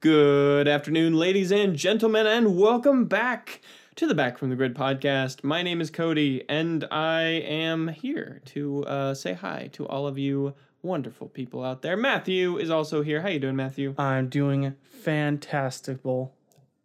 [0.00, 3.60] Good afternoon, ladies and gentlemen, and welcome back
[3.96, 5.44] to the Back from the Grid podcast.
[5.44, 10.16] My name is Cody, and I am here to uh, say hi to all of
[10.16, 11.98] you wonderful people out there.
[11.98, 13.20] Matthew is also here.
[13.20, 13.94] How you doing, Matthew?
[13.98, 16.34] I'm doing fantastical.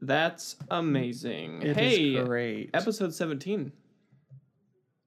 [0.02, 1.62] That's amazing.
[1.62, 2.72] It is hey, great.
[2.74, 3.72] episode 17.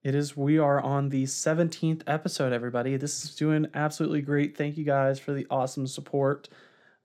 [0.02, 0.34] It is.
[0.34, 2.96] We are on the 17th episode, everybody.
[2.96, 4.56] This is doing absolutely great.
[4.56, 6.48] Thank you guys for the awesome support.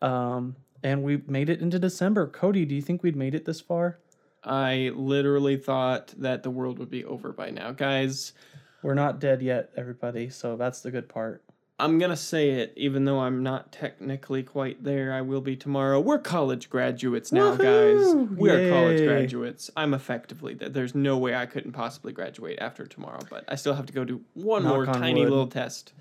[0.02, 2.28] Um, and we made it into December.
[2.28, 4.00] Cody, do you think we'd made it this far?
[4.44, 7.72] I literally thought that the world would be over by now.
[7.72, 8.34] Guys,
[8.82, 10.30] We're not dead yet, everybody.
[10.30, 11.42] So that's the good part.
[11.80, 15.12] I'm gonna say it, even though I'm not technically quite there.
[15.14, 16.00] I will be tomorrow.
[16.00, 17.98] We're college graduates now, guys.
[17.98, 18.38] Woohoo!
[18.38, 19.72] We are college graduates.
[19.76, 20.74] I'm effectively that.
[20.74, 24.04] There's no way I couldn't possibly graduate after tomorrow, but I still have to go
[24.06, 25.30] do one Knock more on tiny wood.
[25.32, 25.94] little test.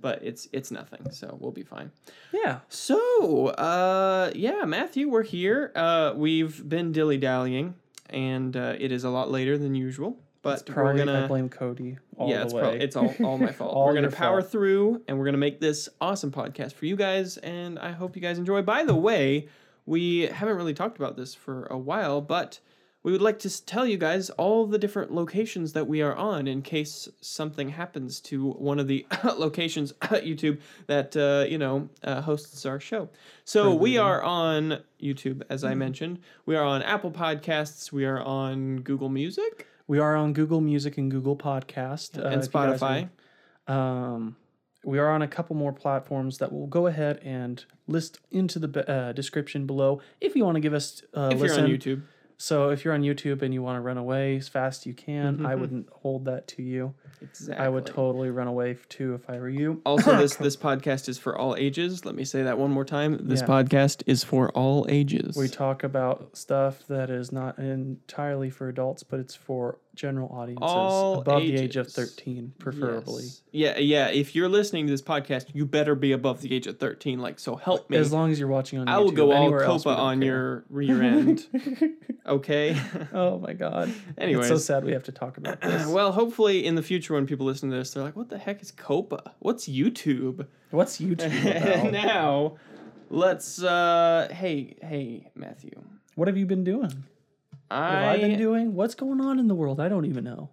[0.00, 1.90] But it's it's nothing, so we'll be fine.
[2.32, 2.60] Yeah.
[2.68, 5.72] So, uh, yeah, Matthew, we're here.
[5.74, 7.74] Uh, we've been dilly dallying,
[8.10, 10.16] and uh, it is a lot later than usual.
[10.42, 12.60] But It's probably, we're gonna I blame Cody all yeah, the it's, way.
[12.62, 13.74] prob- it's all, all my fault.
[13.74, 14.52] All we're gonna power fault.
[14.52, 18.22] through, and we're gonna make this awesome podcast for you guys, and I hope you
[18.22, 18.62] guys enjoy.
[18.62, 19.48] By the way,
[19.84, 22.60] we haven't really talked about this for a while, but
[23.02, 26.46] we would like to tell you guys all the different locations that we are on
[26.48, 32.20] in case something happens to one of the locations YouTube that uh, you know uh,
[32.22, 33.08] hosts our show.
[33.44, 35.70] So we are on YouTube, as Mm-hmm.
[35.72, 36.18] I mentioned.
[36.46, 37.92] We are on Apple Podcasts.
[37.92, 42.42] We are on Google Music we are on Google Music and Google Podcast uh, and
[42.42, 43.08] if you guys Spotify.
[43.66, 44.36] Um,
[44.84, 48.68] we are on a couple more platforms that we'll go ahead and list into the
[48.68, 51.66] be- uh, description below if you want to give us uh, if listen.
[51.66, 52.02] you're on YouTube.
[52.40, 54.94] So if you're on YouTube and you want to run away as fast as you
[54.94, 55.60] can, I mm-hmm.
[55.60, 56.94] wouldn't hold that to you.
[57.20, 57.64] Exactly.
[57.64, 59.82] I would totally run away too if I were you.
[59.88, 62.04] Also, this this podcast is for all ages.
[62.04, 63.18] Let me say that one more time.
[63.22, 63.46] This Yeah.
[63.46, 65.36] podcast is for all ages.
[65.36, 70.62] We talk about stuff that is not entirely for adults, but it's for general audiences
[70.62, 73.24] All above the age of 13, preferably.
[73.24, 73.42] Yes.
[73.50, 74.08] Yeah, yeah.
[74.08, 77.18] If you're listening to this podcast, you better be above the age of thirteen.
[77.18, 77.96] Like, so help me.
[77.98, 78.90] As long as you're watching on YouTube.
[78.90, 80.28] I will go all COPPA on care.
[80.28, 81.46] your rear end.
[82.26, 82.80] okay.
[83.12, 83.92] oh my god.
[84.16, 84.50] Anyways.
[84.50, 85.86] It's so sad we have to talk about this.
[85.86, 88.62] well, hopefully in the future when people listen to this, they're like, "What the heck
[88.62, 89.32] is COPPA?
[89.40, 92.56] What's YouTube?" What's YouTube now,
[93.10, 93.62] let's.
[93.62, 95.72] uh Hey, hey, Matthew.
[96.14, 97.04] what have you been doing?
[97.70, 98.74] I, have I been doing?
[98.74, 99.80] What's going on in the world?
[99.80, 100.50] I don't even know.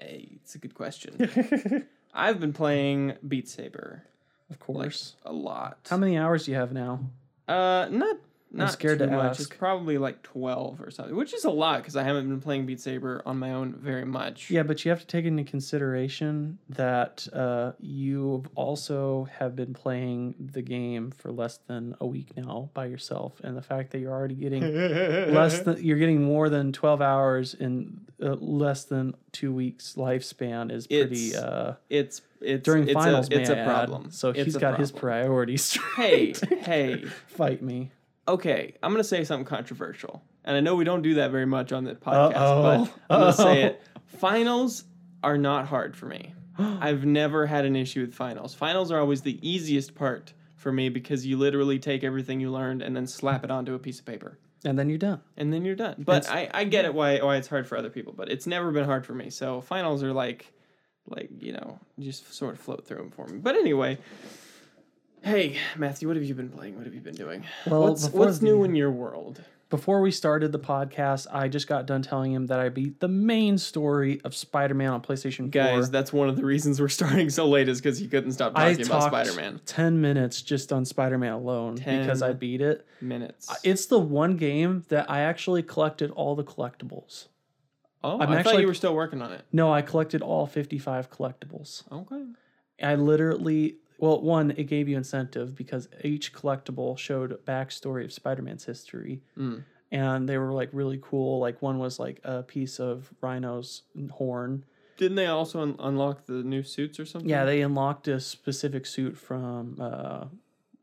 [0.00, 1.86] Hey, it's a good question.
[2.14, 4.02] I've been playing Beat Saber
[4.50, 5.14] Of like course.
[5.24, 5.78] a lot.
[5.90, 7.00] How many hours do you have now?
[7.48, 8.16] Uh, not
[8.54, 9.40] not scared too to much.
[9.40, 12.66] It's probably like twelve or something, which is a lot because I haven't been playing
[12.66, 14.50] Beat Saber on my own very much.
[14.50, 20.34] Yeah, but you have to take into consideration that uh, you also have been playing
[20.38, 24.12] the game for less than a week now by yourself, and the fact that you're
[24.12, 24.62] already getting
[25.34, 30.70] less than you're getting more than 12 hours in uh, less than two weeks lifespan
[30.70, 33.66] is pretty It's- uh It's it's during it's finals A, it's a I add.
[33.66, 34.10] problem.
[34.10, 35.00] so It's he's got his problem.
[35.24, 36.58] priorities Hey, straight.
[36.64, 37.04] hey.
[37.28, 37.90] fight me
[38.28, 41.72] Okay, I'm gonna say something controversial, and I know we don't do that very much
[41.72, 42.62] on the podcast, Uh-oh.
[43.08, 43.82] but I'm gonna say it.
[44.06, 44.84] Finals
[45.24, 46.34] are not hard for me.
[46.58, 48.54] I've never had an issue with finals.
[48.54, 52.82] Finals are always the easiest part for me because you literally take everything you learned
[52.82, 54.38] and then slap it onto a piece of paper.
[54.64, 55.96] and then you're done and then you're done.
[55.98, 58.46] But It's- I, I get it why why it's hard for other people, but it's
[58.46, 59.30] never been hard for me.
[59.30, 60.52] So finals are like
[61.08, 63.38] like you know just sort of float through them for me.
[63.38, 63.98] But anyway,
[65.22, 66.76] hey Matthew, what have you been playing?
[66.76, 67.44] What have you been doing?
[67.66, 69.42] Well, what's what's the- new in your world?
[69.70, 73.08] before we started the podcast i just got done telling him that i beat the
[73.08, 77.30] main story of spider-man on playstation 4 Guys, that's one of the reasons we're starting
[77.30, 79.60] so late is because he couldn't stop I talking about Spider-Man.
[79.64, 82.86] 10 minutes just on Spider-Man alone because I beat it.
[83.00, 83.48] Minutes.
[83.64, 87.28] It's the one game that I actually collected all the collectibles.
[88.04, 89.42] oh, I'm I thought you were still working on it.
[89.52, 91.90] No, I collected all 55 collectibles.
[91.90, 92.24] Okay.
[92.82, 98.12] I literally, well, one, it gave you incentive because each collectible showed a backstory of
[98.12, 99.22] Spider-Man's history.
[99.38, 99.64] Mm.
[99.90, 101.38] And they were like really cool.
[101.38, 104.64] Like one was like a piece of Rhino's horn.
[104.96, 107.28] Didn't they also un- unlock the new suits or something?
[107.28, 110.24] Yeah, they unlocked a specific suit from, uh,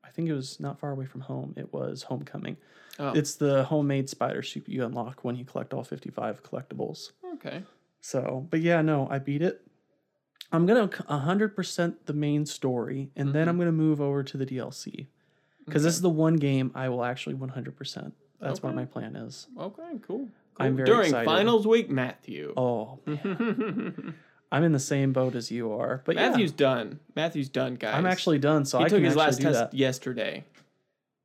[0.03, 1.53] I think it was not far away from home.
[1.57, 2.57] It was Homecoming.
[2.99, 3.13] Oh.
[3.13, 7.11] It's the homemade spider suit you unlock when you collect all 55 collectibles.
[7.35, 7.63] okay.
[8.01, 9.61] So, but yeah, no, I beat it.
[10.51, 13.61] I'm going to 100% the main story, and then I'm mm-hmm.
[13.61, 15.07] going to move over to the DLC.
[15.65, 18.11] Because this is the one game I will actually 100%.
[18.41, 19.47] That's what my plan is.
[19.57, 19.99] Okay.
[20.07, 20.29] Cool.
[20.57, 20.77] I'm Cool.
[20.77, 21.25] very During excited.
[21.25, 22.53] finals week, Matthew.
[22.57, 22.99] Oh,
[24.51, 26.01] I'm in the same boat as you are.
[26.05, 26.99] But Matthew's yeah, done.
[27.15, 27.95] Matthew's done, guys.
[27.95, 29.73] I'm actually done, so he I took his last test that.
[29.73, 30.43] yesterday.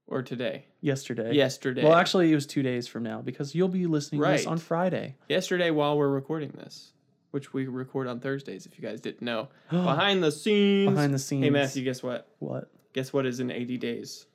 [0.07, 0.67] or today?
[0.83, 1.33] yesterday.
[1.33, 1.83] Yesterday.
[1.83, 4.59] Well, actually, it was two days from now because you'll be listening to this on
[4.59, 5.17] Friday.
[5.29, 6.93] yesterday while we're recording this,
[7.35, 8.65] which we record on Thursdays.
[8.65, 10.93] If you guys didn't know, behind the scenes.
[10.93, 11.43] Behind the scenes.
[11.43, 12.29] Hey Matthew, guess what?
[12.39, 12.71] What?
[12.95, 14.27] Guess what is in 80 days?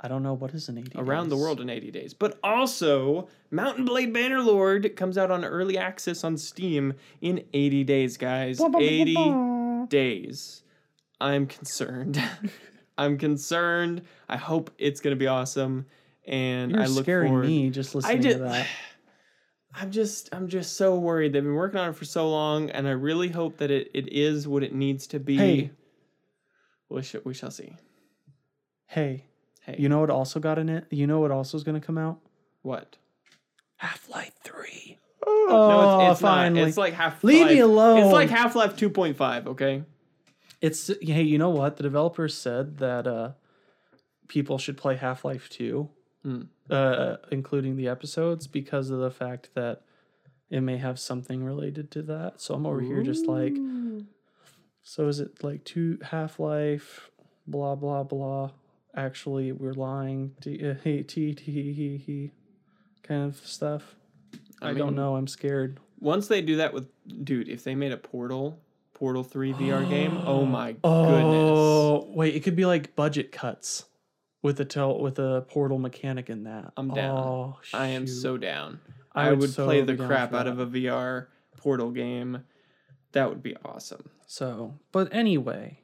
[0.00, 0.34] I don't know.
[0.34, 2.14] What is in 80 Around the world in 80 days.
[2.14, 7.82] But also, Mount & Blade Bannerlord comes out on early access on Steam in 80
[7.84, 8.60] days, guys.
[8.60, 10.62] 80 days.
[11.20, 12.22] I'm concerned.
[12.98, 14.02] I'm concerned.
[14.28, 15.86] I hope it's gonna be awesome.
[16.26, 17.46] And You're I look scaring forward.
[17.46, 18.66] me just listening I just, to that.
[19.78, 21.32] I'm just, I'm just so worried.
[21.32, 24.10] They've been working on it for so long, and I really hope that it, it
[24.12, 25.36] is what it needs to be.
[25.36, 25.70] Hey.
[26.88, 27.76] we shall, we shall see.
[28.86, 29.24] Hey,
[29.62, 30.86] Hey, you know what also got in it?
[30.90, 32.20] You know what also is going to come out?
[32.62, 32.96] what?
[33.76, 34.98] Half Life 3.
[35.26, 36.60] no, Oh, it's, it's finally.
[36.62, 36.68] not.
[36.68, 37.14] It's like Half.
[37.14, 37.24] Life.
[37.24, 37.98] Leave me alone.
[37.98, 39.46] It's like Half Life 2.5.
[39.48, 39.82] Okay.
[40.62, 41.76] It's hey, you know what?
[41.76, 43.32] The developers said that uh
[44.28, 45.88] people should play Half-Life 2
[46.22, 46.42] Hmm.
[46.70, 49.82] Uh including the episodes because of the fact that
[50.50, 52.40] it may have something related to that.
[52.40, 53.56] So I'm over here just like
[54.82, 57.10] so is it like two Half-Life
[57.46, 58.50] blah blah blah
[58.94, 62.30] actually we're lying t uh, he t t he he he
[63.02, 63.94] kind of stuff.
[64.60, 65.16] I, don't know.
[65.16, 65.78] I'm scared.
[66.00, 66.88] Once they do that with,
[67.24, 68.58] dude, if they made a Portal,
[68.94, 70.82] Portal 3 VR game, oh my goodness.
[70.82, 73.84] Oh wait, it could be like budget cuts
[74.46, 76.72] with a tel- with a portal mechanic in that.
[76.76, 77.18] I'm down.
[77.18, 78.12] Oh, I am shoot.
[78.14, 78.78] so down.
[79.12, 81.26] I I would would, so play the crap out of a VR
[81.56, 82.44] Portal game.
[83.10, 84.08] That would be awesome.
[84.28, 84.78] so.
[84.92, 85.80] But anyway,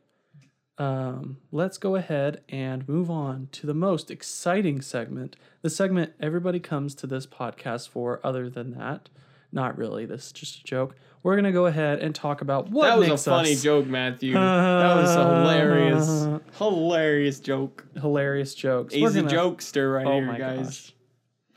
[0.78, 5.34] um, let's go ahead and move on to the most exciting segment.
[5.62, 8.20] The segment everybody comes to this podcast for.
[8.22, 9.08] Other than that,
[9.50, 10.06] not really.
[10.06, 10.94] This is just a joke.
[11.22, 14.32] We're gonna go ahead and talk about what that was a funny us joke, Matthew.
[14.34, 16.26] that was a hilarious,
[16.58, 17.86] hilarious joke.
[18.00, 18.92] hilarious jokes.
[18.94, 20.92] He's We're a jokester right Oh here, my guys.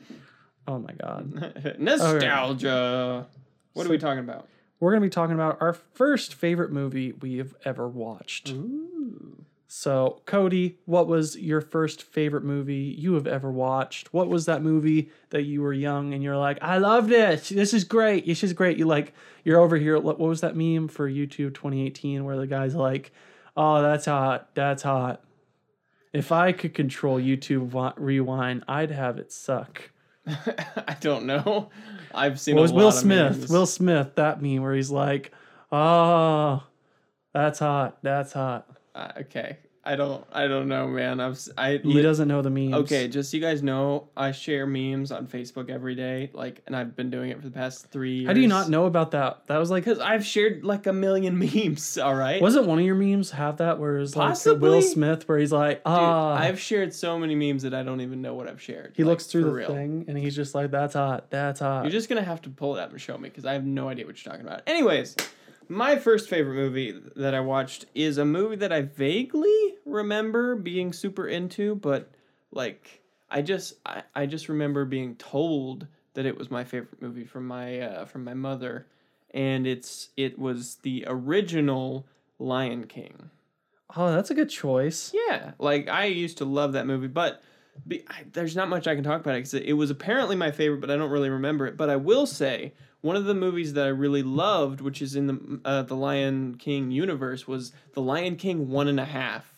[0.08, 0.16] gosh.
[0.68, 1.76] Oh my god.
[1.78, 3.26] Nostalgia.
[3.72, 4.48] What are we talking about?
[4.78, 8.52] we're going to be talking about our first favorite movie we've ever watched.
[9.68, 14.12] So, Cody, what was your first favorite movie you have ever watched?
[14.14, 17.48] What was that movie that you were young and you're like, I love this.
[17.48, 18.26] This is great.
[18.26, 18.78] This is great.
[18.78, 19.98] You like, you're over here.
[19.98, 23.12] What was that meme for YouTube 2018 where the guy's like,
[23.56, 24.50] oh, that's hot.
[24.54, 25.22] That's hot.
[26.12, 29.90] If I could control YouTube Rewind, I'd have it suck.
[30.26, 31.70] I don't know.
[32.14, 33.50] I've seen Well, it was Will Smith.
[33.50, 35.30] Will Smith, that meme where he's like,
[35.70, 36.64] "Oh,
[37.32, 37.98] that's hot.
[38.02, 38.66] That's hot."
[38.96, 40.24] Uh, okay, I don't.
[40.32, 41.20] I don't know, man.
[41.20, 41.38] I've.
[41.58, 41.72] I.
[41.72, 42.72] He lit- doesn't know the memes.
[42.74, 46.74] Okay, just so you guys know, I share memes on Facebook every day, like, and
[46.74, 48.26] I've been doing it for the past three years.
[48.28, 49.46] How do you not know about that?
[49.48, 51.98] That was like, Because I've shared like a million memes.
[51.98, 52.40] All right.
[52.40, 55.78] wasn't one of your memes have that where it's like Will Smith where he's like,
[55.84, 58.94] Dude, "Ah," I've shared so many memes that I don't even know what I've shared.
[58.96, 59.68] he like, looks through the real.
[59.68, 61.30] thing and he's just like, "That's hot.
[61.30, 63.52] That's hot." You're just gonna have to pull it up and show me because I
[63.52, 64.62] have no idea what you're talking about.
[64.66, 65.14] Anyways,
[65.68, 70.92] my first favorite movie that I watched is a movie that I vaguely remember being
[70.92, 72.10] super into, but
[72.50, 77.24] like I just I, I just remember being told that it was my favorite movie
[77.24, 78.86] from my uh, from my mother,
[79.32, 82.06] and it's it was the original
[82.38, 83.30] Lion King.
[83.96, 85.12] oh, that's a good choice.
[85.28, 87.42] Yeah, like I used to love that movie, but
[87.86, 90.50] be, I, there's not much I can talk about it because it was apparently my
[90.50, 91.76] favorite, but I don't really remember it.
[91.76, 95.26] But I will say one of the movies that I really loved, which is in
[95.26, 99.52] the uh, the Lion King universe, was The Lion King One and a Half,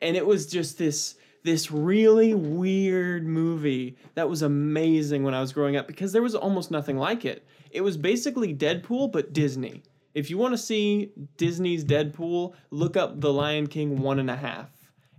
[0.00, 5.52] and it was just this this really weird movie that was amazing when I was
[5.52, 7.46] growing up because there was almost nothing like it.
[7.70, 9.82] It was basically Deadpool but Disney.
[10.14, 14.36] If you want to see Disney's Deadpool, look up The Lion King One and a
[14.36, 14.70] Half.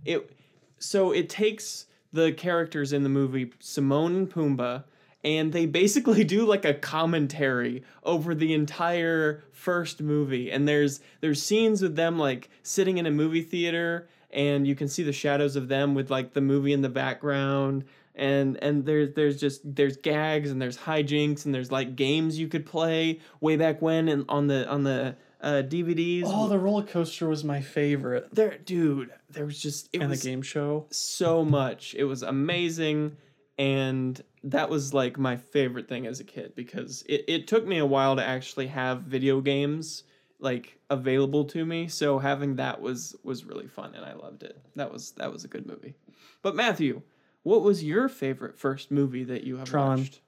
[0.04, 0.36] It
[0.78, 4.84] so it takes the characters in the movie Timon and Pumbaa
[5.22, 11.42] and they basically do like a commentary over the entire first movie and there's there's
[11.42, 15.56] scenes with them like sitting in a movie theater and you can see the shadows
[15.56, 17.84] of them with like the movie in the background
[18.14, 22.48] and and there's there's just there's gags and there's hijinks and there's like games you
[22.48, 26.24] could play way back when and on the on the uh, DVDs.
[26.26, 28.28] Oh, the roller coaster was my favorite.
[28.34, 30.84] there, dude, there was just it And was the game show.
[30.90, 31.94] so much.
[31.94, 33.16] It was amazing.
[33.60, 37.76] And that was like my favorite thing as a kid because it, it took me
[37.76, 40.04] a while to actually have video games
[40.38, 41.86] like available to me.
[41.86, 44.58] So having that was was really fun and I loved it.
[44.76, 45.92] That was that was a good movie.
[46.40, 47.02] But Matthew,
[47.42, 49.98] what was your favorite first movie that you have Tron.
[49.98, 50.20] watched?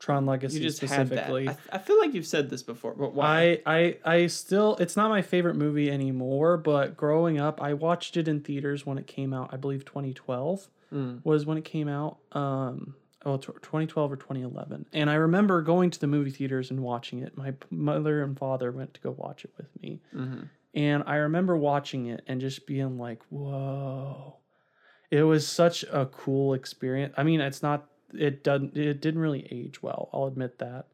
[0.00, 1.30] Tron Legacy You just had that.
[1.30, 3.60] I, I feel like you've said this before, but why?
[3.64, 8.16] I, I I still it's not my favorite movie anymore, but growing up I watched
[8.16, 10.68] it in theaters when it came out, I believe 2012.
[10.94, 11.20] Mm.
[11.24, 12.18] was when it came out.
[12.32, 14.86] Um, oh, tw 2012 or 2011.
[14.92, 17.36] And I remember going to the movie theaters and watching it.
[17.36, 20.00] My p- mother and father went to go watch it with me.
[20.12, 20.42] hmm
[20.74, 24.36] And I remember watching it and just being like, whoa.
[25.10, 27.14] It was such a cool experience.
[27.16, 30.86] I mean, it's not it doesn't it didn't really age well, I'll admit that.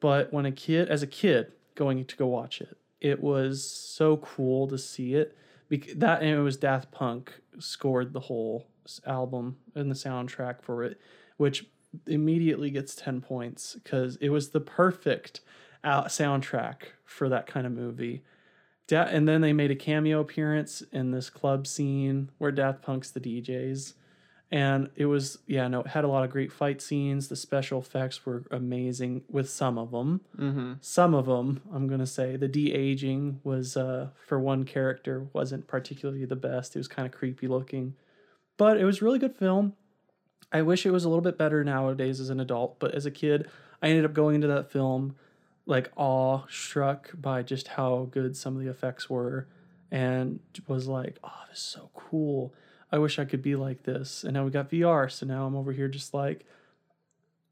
[0.00, 4.16] But when a kid as a kid going to go watch it, it was so
[4.18, 5.36] cool to see it.
[5.68, 8.66] Bec- that and it was Daft Punk scored the whole
[9.06, 11.00] album and the soundtrack for it,
[11.36, 11.66] which
[12.06, 15.40] immediately gets 10 points because it was the perfect
[15.84, 18.22] out soundtrack for that kind of movie.
[18.86, 23.10] Da- and then they made a cameo appearance in this club scene where Daft Punk's
[23.10, 23.94] the DJs.
[24.50, 27.28] And it was, yeah, no, it had a lot of great fight scenes.
[27.28, 30.22] The special effects were amazing with some of them.
[30.36, 34.64] hmm Some of them, I'm going to say, the de aging was, uh, for one
[34.64, 36.74] character, wasn't particularly the best.
[36.74, 37.94] It was kind of creepy looking.
[38.58, 39.72] But it was really good film.
[40.52, 43.10] I wish it was a little bit better nowadays as an adult, but as a
[43.10, 43.48] kid,
[43.82, 45.16] I ended up going into that film
[45.64, 49.46] like awe struck by just how good some of the effects were
[49.90, 52.52] and was like, oh, this is so cool.
[52.90, 54.24] I wish I could be like this.
[54.24, 56.46] And now we got VR, so now I'm over here just like,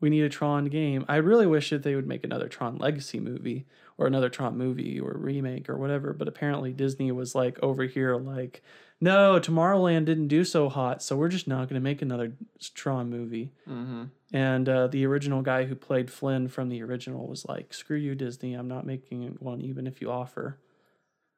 [0.00, 1.04] we need a Tron game.
[1.08, 3.66] I really wish that they would make another Tron Legacy movie
[3.98, 6.12] or another Tron movie or remake or whatever.
[6.12, 8.62] But apparently Disney was like over here, like,
[9.00, 12.32] no, Tomorrowland didn't do so hot, so we're just not going to make another
[12.74, 13.52] Tron movie.
[13.66, 17.96] hmm And uh, the original guy who played Flynn from the original was like, screw
[17.98, 18.54] you, Disney.
[18.54, 20.58] I'm not making one, even if you offer.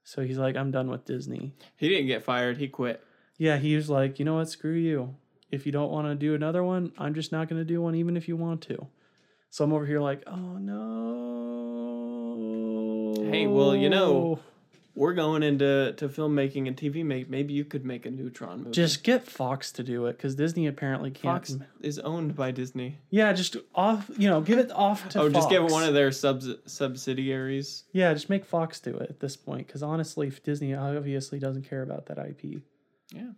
[0.05, 1.53] So he's like, I'm done with Disney.
[1.77, 2.59] He didn't get fired.
[2.59, 3.03] He quit.
[3.37, 4.49] Yeah, he was like, you know what?
[4.49, 5.15] Screw you.
[5.51, 7.95] If you don't want to do another one, I'm just not going to do one,
[7.95, 8.87] even if you want to.
[9.51, 10.89] So I'm over here like, oh no.
[13.31, 14.41] Hey, well, you know,
[14.99, 17.31] We're going into to filmmaking and TV make.
[17.31, 18.73] Maybe you could make a Neutron movie.
[18.73, 21.47] just get Fox to do it because Disney apparently can't.
[21.47, 22.99] Fox is owned by Disney.
[23.09, 24.11] Yeah, just off.
[24.19, 25.21] You know, give it off to.
[25.21, 27.85] oh, just give it one of their subs subsidiaries.
[27.93, 31.83] Yeah, just make Fox do it at this point because honestly, Disney obviously doesn't care
[31.83, 32.63] about that IP.
[33.13, 33.31] Yeah.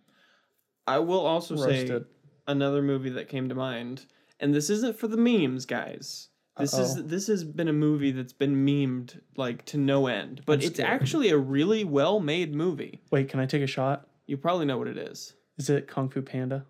[0.86, 2.00] I will also say
[2.48, 4.06] another movie that came to mind,
[4.40, 6.28] and this isn't for the memes, guys.
[6.60, 6.82] This Uh-oh.
[6.82, 10.66] is this has been a movie that's been memed like to no end, but I'm
[10.66, 10.88] it's scared.
[10.90, 13.00] actually a really well made movie.
[13.10, 14.06] Wait, can I take a shot?
[14.26, 15.34] You probably know what it is.
[15.58, 16.64] Is it Kung Fu Panda?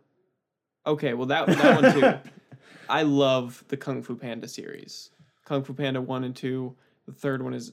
[0.87, 2.31] Okay, well that that one too.
[2.89, 5.11] I love the Kung Fu Panda series.
[5.45, 6.77] Kung Fu Panda one and two.
[7.07, 7.73] The third one is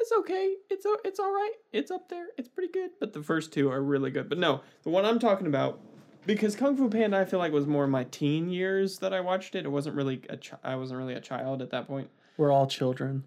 [0.00, 0.54] it's okay.
[0.70, 1.52] It's it's all right.
[1.72, 2.26] It's up there.
[2.36, 2.90] It's pretty good.
[3.00, 4.28] But the first two are really good.
[4.28, 5.80] But no, the one I'm talking about
[6.28, 9.56] because Kung Fu Panda I feel like was more my teen years that I watched
[9.56, 9.64] it.
[9.64, 12.08] It wasn't really a chi- I wasn't really a child at that point.
[12.36, 13.24] We're all children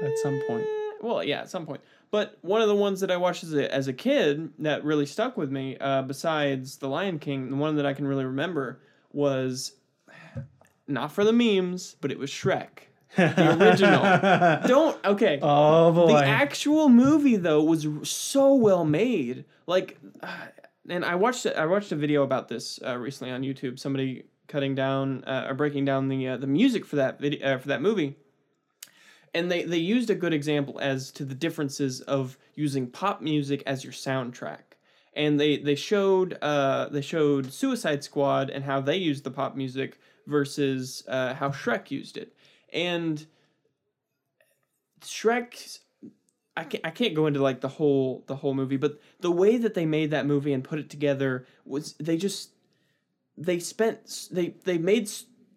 [0.00, 0.64] at some point.
[0.64, 1.80] Eh, Well, yeah, at some point.
[2.10, 5.06] But one of the ones that I watched as a, as a kid that really
[5.06, 8.80] stuck with me, uh, besides The Lion King, the one that I can really remember
[9.12, 9.74] was
[10.88, 12.88] not for the memes, but it was Shrek.
[13.16, 14.66] The original.
[14.66, 15.38] Don't okay.
[15.42, 16.08] Oh boy.
[16.08, 19.44] the actual movie though was so well made.
[19.66, 20.28] Like, uh,
[20.88, 21.46] and I watched.
[21.46, 23.78] I watched a video about this uh, recently on YouTube.
[23.78, 27.58] Somebody cutting down uh, or breaking down the uh, the music for that video uh,
[27.58, 28.16] for that movie.
[29.32, 33.62] And they, they used a good example as to the differences of using pop music
[33.64, 34.74] as your soundtrack.
[35.14, 39.56] And they, they showed uh, they showed Suicide Squad and how they used the pop
[39.56, 42.34] music versus uh, how Shrek used it.
[42.72, 43.24] And
[45.02, 45.80] Shrek
[46.56, 46.68] I hmm.
[46.68, 49.74] can't, I can't go into like the whole the whole movie, but the way that
[49.74, 52.50] they made that movie and put it together was they just
[53.36, 55.10] they spent they they made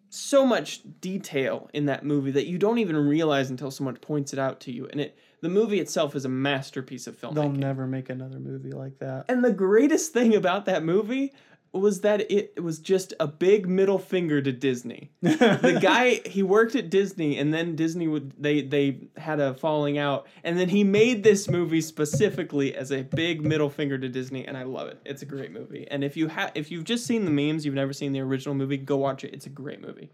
[0.09, 4.37] so much detail in that movie that you don't even realize until someone points it
[4.37, 4.87] out to you.
[4.87, 7.35] And it the movie itself is a masterpiece of filmmaking.
[7.35, 9.25] They'll never make another movie like that.
[9.27, 11.33] And the greatest thing about that movie
[11.73, 16.75] was that it was just a big middle finger to Disney the guy he worked
[16.75, 20.83] at Disney and then Disney would they they had a falling out and then he
[20.83, 24.99] made this movie specifically as a big middle finger to Disney and I love it.
[25.05, 25.87] It's a great movie.
[25.89, 28.55] And if you have if you've just seen the memes, you've never seen the original
[28.55, 29.33] movie, go watch it.
[29.33, 30.09] It's a great movie.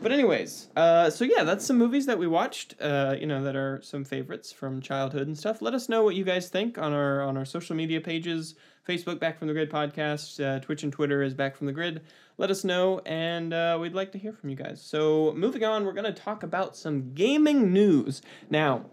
[0.00, 2.76] But anyways, uh, so yeah, that's some movies that we watched.
[2.80, 5.60] Uh, you know that are some favorites from childhood and stuff.
[5.60, 8.54] Let us know what you guys think on our on our social media pages.
[8.88, 12.00] Facebook Back from the Grid podcast, uh, Twitch and Twitter is Back from the Grid.
[12.38, 14.80] Let us know, and uh, we'd like to hear from you guys.
[14.80, 18.22] So moving on, we're gonna talk about some gaming news.
[18.48, 18.86] Now,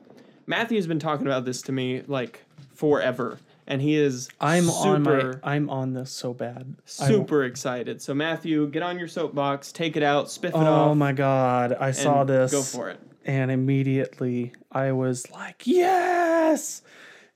[0.48, 5.34] Matthew's been talking about this to me like forever, and he is I'm on my
[5.44, 6.76] I'm on this so bad.
[6.84, 8.02] Super excited.
[8.02, 10.92] So Matthew, get on your soapbox, take it out, spiff it Oh off.
[10.92, 13.00] Oh my god, I saw this Go for it.
[13.24, 16.82] and immediately I was like, "Yes!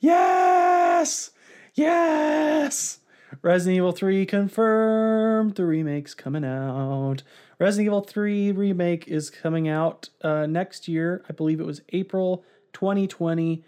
[0.02, 1.32] Yes!
[1.80, 3.00] Yes!"
[3.42, 5.56] Resident Evil 3 confirmed.
[5.56, 7.24] The remake's coming out.
[7.58, 11.24] Resident Evil 3 remake is coming out uh, next year.
[11.30, 12.44] I believe it was April
[12.74, 13.64] 2020.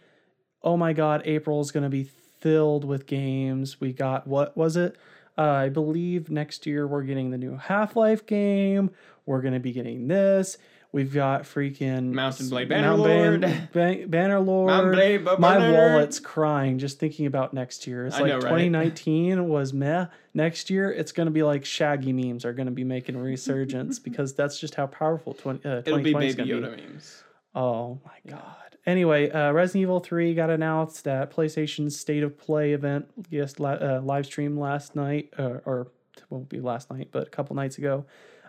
[0.64, 3.80] Oh my god, April is going to be filled with games.
[3.80, 4.98] We got, what was it?
[5.38, 8.92] Uh, I believe next year we're getting the new Half Life game.
[9.26, 10.58] We're going to be getting this.
[10.94, 13.42] We've got freaking Mount & Blade Mount Bannerlord.
[13.42, 14.92] Ban- Ban- Bannerlord.
[14.92, 15.74] Blade My Bannerlord.
[15.94, 18.06] wallet's crying just thinking about next year.
[18.08, 18.50] It's I like know, right?
[18.66, 20.08] 2019 was meh.
[20.34, 23.20] Next year, it's going to be like Shaggy memes are going to be making a
[23.20, 26.82] resurgence because that's just how powerful 20, uh, It'll be 2020 is Baby Yoda be.
[26.84, 27.24] memes.
[27.56, 28.56] Oh my god.
[28.86, 33.06] Anyway, uh, Resident Evil 3 got announced at PlayStation's State of Play event.
[33.30, 37.30] Yes, uh, live stream last night, uh, or it won't be last night, but a
[37.30, 38.06] couple nights ago.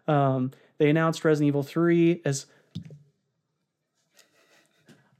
[0.08, 0.50] Um,
[0.82, 2.46] they announced Resident Evil 3 as.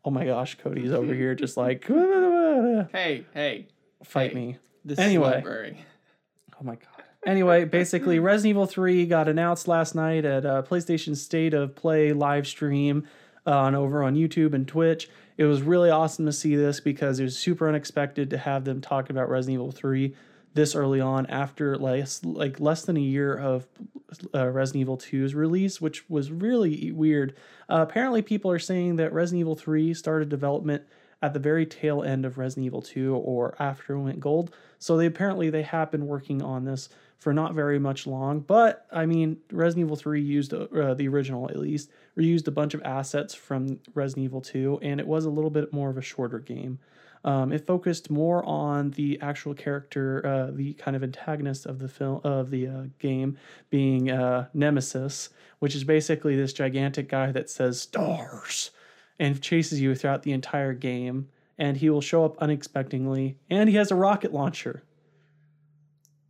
[0.05, 3.69] Oh my gosh, Cody's over here just like, fight Hey, hey.
[4.13, 4.35] Hey.
[4.35, 4.57] me.
[4.85, 5.31] This Anyway.
[5.31, 5.85] library.
[6.61, 7.05] Oh my god.
[7.25, 12.13] Anyway, basically, Resident Evil 3 got announced last night at uh, PlayStation State of Play
[12.13, 13.07] live stream
[13.47, 15.09] uh, on over on YouTube and Twitch.
[15.37, 18.81] It was really awesome to see this because it was super unexpected to have them
[18.81, 20.13] talk about Resident Evil 3
[20.55, 23.67] this early on after less like less than a year of
[24.35, 27.35] uh, Resident Evil 2's release, which was really weird.
[27.69, 30.83] Uh, apparently, people are saying that Resident Evil 3 started development
[31.23, 34.55] at the very tail end of Resident Evil 2 or after it went gold.
[34.79, 38.41] So they apparently they have been working on this for not very much long.
[38.41, 42.75] But I mean, Resident Evil 3 used uh, the original at least reused a bunch
[42.75, 46.03] of assets from Resident Evil 2, and it was a little bit more of a
[46.03, 46.81] shorter game.
[47.25, 51.89] Um, it focused more on the actual character, uh, the kind of antagonist of the
[51.89, 53.39] film of the uh, game,
[53.71, 58.71] being uh, Nemesis, which is basically this gigantic guy that says stars
[59.19, 61.29] and chases you throughout the entire game.
[61.59, 64.83] And he will show up unexpectedly, and he has a rocket launcher.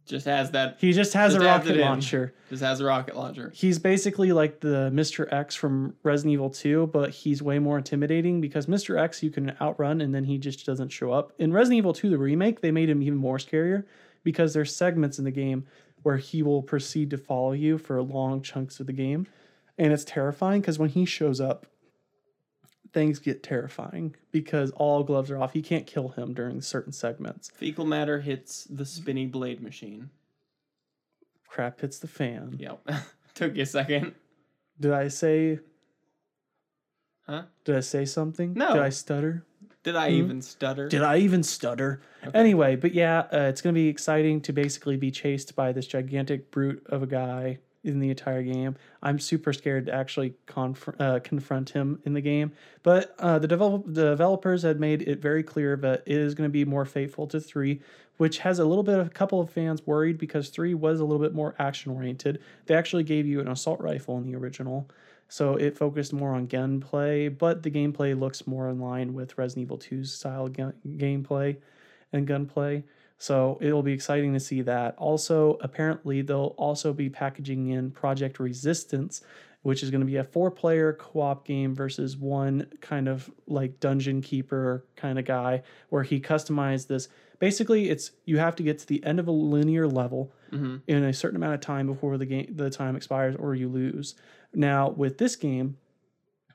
[0.04, 0.76] Just has that.
[0.80, 2.34] He just has Just a rocket launcher.
[2.50, 3.52] Just has a rocket launcher.
[3.54, 5.32] He's basically like the Mr.
[5.32, 8.98] X from Resident Evil 2, but he's way more intimidating because Mr.
[9.00, 11.32] X you can outrun and then he just doesn't show up.
[11.38, 13.84] In Resident Evil 2, the remake, they made him even more scarier
[14.24, 15.66] because there's segments in the game
[16.02, 19.26] where he will proceed to follow you for long chunks of the game.
[19.78, 21.66] And it's terrifying because when he shows up,
[22.92, 25.56] things get terrifying because all gloves are off.
[25.56, 27.50] You can't kill him during certain segments.
[27.54, 30.10] Fecal matter hits the spinny blade machine.
[31.48, 32.56] Crap hits the fan.
[32.58, 32.88] Yep.
[33.34, 34.14] Took you a second.
[34.80, 35.58] Did I say
[37.26, 37.42] Huh?
[37.64, 38.54] Did I say something?
[38.54, 38.74] No.
[38.74, 39.44] Did I stutter?
[39.84, 40.16] Did I Hmm?
[40.16, 40.88] even stutter?
[40.88, 42.00] Did I even stutter?
[42.26, 42.36] Okay.
[42.38, 45.86] Anyway, but yeah, uh, it's going to be exciting to basically be chased by this
[45.86, 48.76] gigantic brute of a guy in the entire game.
[49.02, 52.52] I'm super scared to actually conf- uh, confront him in the game.
[52.82, 56.48] But uh, the, develop- the developers had made it very clear that it is going
[56.48, 57.80] to be more faithful to 3,
[58.18, 61.04] which has a little bit of a couple of fans worried because 3 was a
[61.04, 62.40] little bit more action oriented.
[62.66, 64.88] They actually gave you an assault rifle in the original.
[65.28, 69.64] So it focused more on gunplay, but the gameplay looks more in line with Resident
[69.64, 71.56] Evil 2's style gun- gameplay
[72.12, 72.84] and gunplay.
[73.22, 74.96] So it'll be exciting to see that.
[74.98, 79.20] Also, apparently, they'll also be packaging in Project Resistance,
[79.62, 83.30] which is going to be a four player co op game versus one kind of
[83.46, 87.06] like dungeon keeper kind of guy where he customized this.
[87.38, 91.04] Basically, it's you have to get to the end of a linear level hmm in
[91.04, 94.16] a certain amount of time before the game the time expires or you lose.
[94.52, 95.76] Now with this game,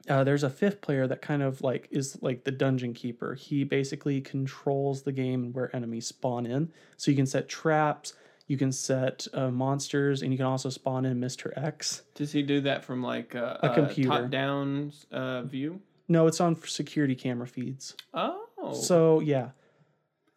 [0.09, 3.33] uh, there's a fifth player that kind of like is like the dungeon keeper.
[3.35, 6.71] He basically controls the game and where enemies spawn in.
[6.97, 8.13] So you can set traps,
[8.47, 11.51] you can set uh, monsters, and you can also spawn in Mr.
[11.57, 12.03] X.
[12.15, 14.09] Does he do that from like a, A computer.
[14.09, 15.81] top down uh, view?
[16.07, 17.95] No, it's on security camera feeds.
[18.13, 19.49] Oh, So yeah,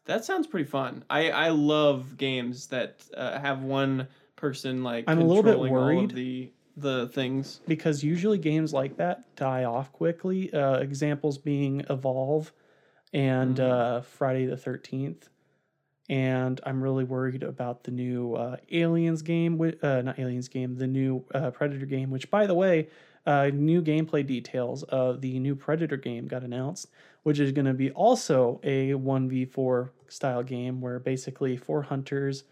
[0.06, 1.04] that sounds pretty fun.
[1.08, 5.04] I I love games that uh, have one person like.
[5.06, 6.10] I'm a little bit controlling all of worried.
[6.10, 7.60] the the things.
[7.66, 10.52] because usually games like that die off quickly.
[10.52, 12.52] Uh, examples being Evolve
[13.12, 13.70] and Mhm.
[13.70, 15.28] uh, Friday the Thirteenth.
[16.08, 20.86] And I'm really worried about the new uh, Aliens game, uh, not Aliens game, the
[20.88, 22.10] new uh, Predator game.
[22.10, 22.88] Which, by the way,
[23.26, 26.88] uh, new gameplay details of the new Predator game got announced,
[27.22, 31.82] which is going to be also a one v four style game where basically four
[31.82, 32.42] hunters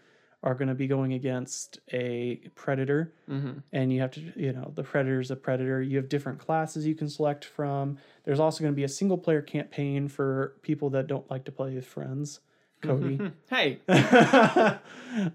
[0.41, 3.13] are going to be going against a predator.
[3.27, 5.81] Hmm and you have to you know the predator's a predator.
[5.81, 7.97] You have different classes you can select from.
[8.25, 11.51] There's also going to be a single player campaign for people that don't like to
[11.51, 12.39] play with friends.
[12.81, 13.19] Cody.
[13.49, 13.79] Hey,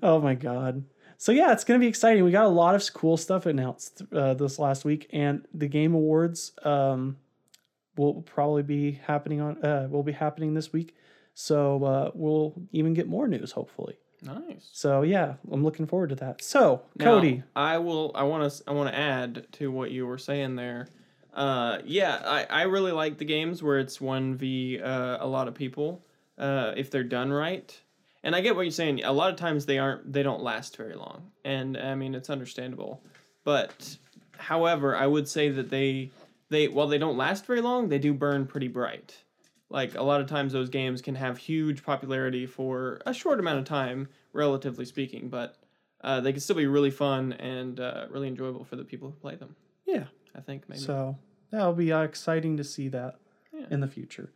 [0.03, 0.85] oh my god.
[1.19, 2.25] So yeah it's going to be exciting.
[2.25, 5.09] We got a lot of cool stuff announced uh, this last week.
[5.13, 7.19] And the game awards um,
[7.97, 10.95] will probably be happening on uh, will be happening this week.
[11.35, 14.69] So uh, we'll even get more news hopefully Nice.
[14.73, 16.43] So yeah, I'm looking forward to that.
[16.43, 18.13] So Now, Cody, I will.
[18.15, 18.65] I want to.
[18.67, 20.89] I want to add to what you were saying there.
[21.33, 25.49] Uh, yeah, I, I really like the games where it's one v uh, a lot
[25.49, 26.05] of people.
[26.39, 27.79] Uh, if they're done right,
[28.23, 29.05] and I get what you're saying.
[29.05, 30.13] A lot of times they aren't.
[30.13, 33.03] They don't last very long, and I mean it's understandable.
[33.45, 33.97] But
[34.39, 36.11] however, I would say that they
[36.49, 39.24] they while they don't last very long, they do burn pretty bright.
[39.75, 43.59] Like a lot of times, those games can have huge popularity for a short amount
[43.59, 45.57] of time, relatively speaking, but
[46.03, 49.15] uh, they can still be really fun and uh, really enjoyable for the people who
[49.17, 49.57] play them.
[49.85, 50.05] yeah.
[50.37, 50.81] I think maybe.
[50.81, 51.17] So
[51.53, 53.13] that'll be uh, exciting to see that
[53.53, 53.67] Yeah.
[53.71, 54.33] in the future.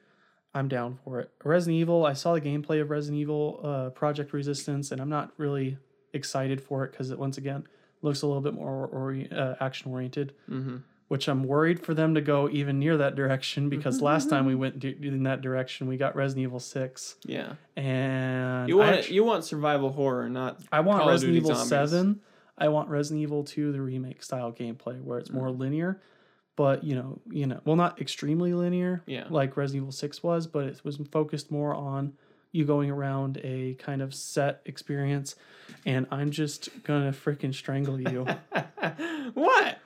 [0.55, 1.31] I'm down for it.
[1.44, 2.07] Resident Evil.
[2.07, 5.77] I saw the gameplay of Resident Evil uh, Project Resistance, and I'm not really
[6.12, 7.64] excited for it because it once again
[8.03, 10.35] looks a little bit more ori- uh, action oriented.
[10.48, 10.77] mm-hmm.
[11.09, 14.55] Which I'm worried for them to go even near that direction because last time we
[14.55, 19.14] went d- in that direction, we got Resident Evil Six, Yeah, and you want actu-
[19.14, 21.68] you want survival horror, not I want Call Resident Evil Zombies.
[21.68, 22.21] 7.
[22.59, 25.35] I want Resident Evil 2 the remake style gameplay where it's mm.
[25.35, 26.01] more linear,
[26.57, 29.25] but you know, you know, well not extremely linear Yeah.
[29.31, 32.14] like Resident Evil 6 was, but it was focused more on
[32.51, 35.37] you going around a kind of set experience
[35.85, 38.27] and I'm just going to freaking strangle you.
[39.35, 39.78] what?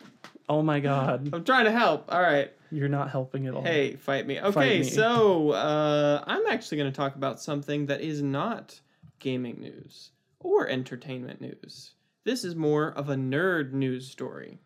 [0.53, 2.13] Oh my god, I'm trying to help.
[2.13, 2.53] All right.
[2.71, 3.63] you're not helping at all.
[3.63, 4.39] Hey, fight me.
[4.39, 4.85] Okay, me.
[4.85, 8.81] so uh, I'm actually going to talk about something that is not
[9.19, 10.11] gaming news
[10.41, 11.93] or entertainment news.
[12.25, 14.59] This is more of a nerd news story.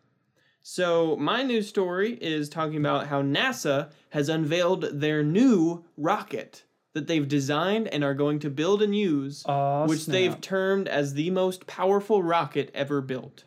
[0.61, 7.07] So, my news story is talking about how NASA has unveiled their new rocket that
[7.07, 11.31] they've designed and are going to build and use, Aw, which they've termed as the
[11.31, 13.45] most powerful rocket ever built.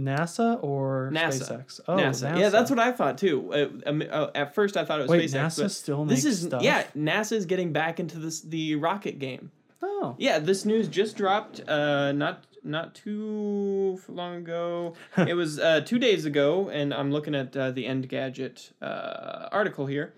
[0.00, 1.64] NASA or NASA.
[1.64, 1.80] SpaceX?
[1.86, 2.38] Oh, NASA.
[2.38, 3.52] Yeah, that's what I thought too.
[3.52, 5.60] Uh, um, uh, at first, I thought it was Wait, SpaceX.
[5.62, 6.62] NASA still this is stuff?
[6.62, 6.84] yeah.
[6.96, 9.50] NASA's getting back into this the rocket game.
[9.82, 10.14] Oh.
[10.18, 11.60] Yeah, this news just dropped.
[11.68, 14.94] Uh, not not too long ago.
[15.16, 19.86] it was uh, two days ago, and I'm looking at uh, the Engadget uh, article
[19.86, 20.12] here,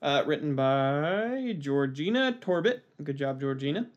[0.00, 2.82] uh, written by Georgina Torbet.
[3.02, 3.88] Good job, Georgina.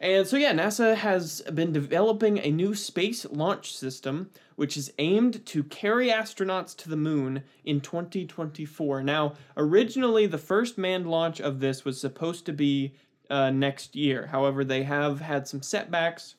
[0.00, 4.30] And so, yeah, NASA has been developing a new space launch system
[4.62, 9.02] which is aimed to carry astronauts to the moon in 2024.
[9.02, 12.94] Now, originally, the first manned launch of this was supposed to be
[13.28, 14.28] uh, next year.
[14.28, 16.36] However, they have had some setbacks,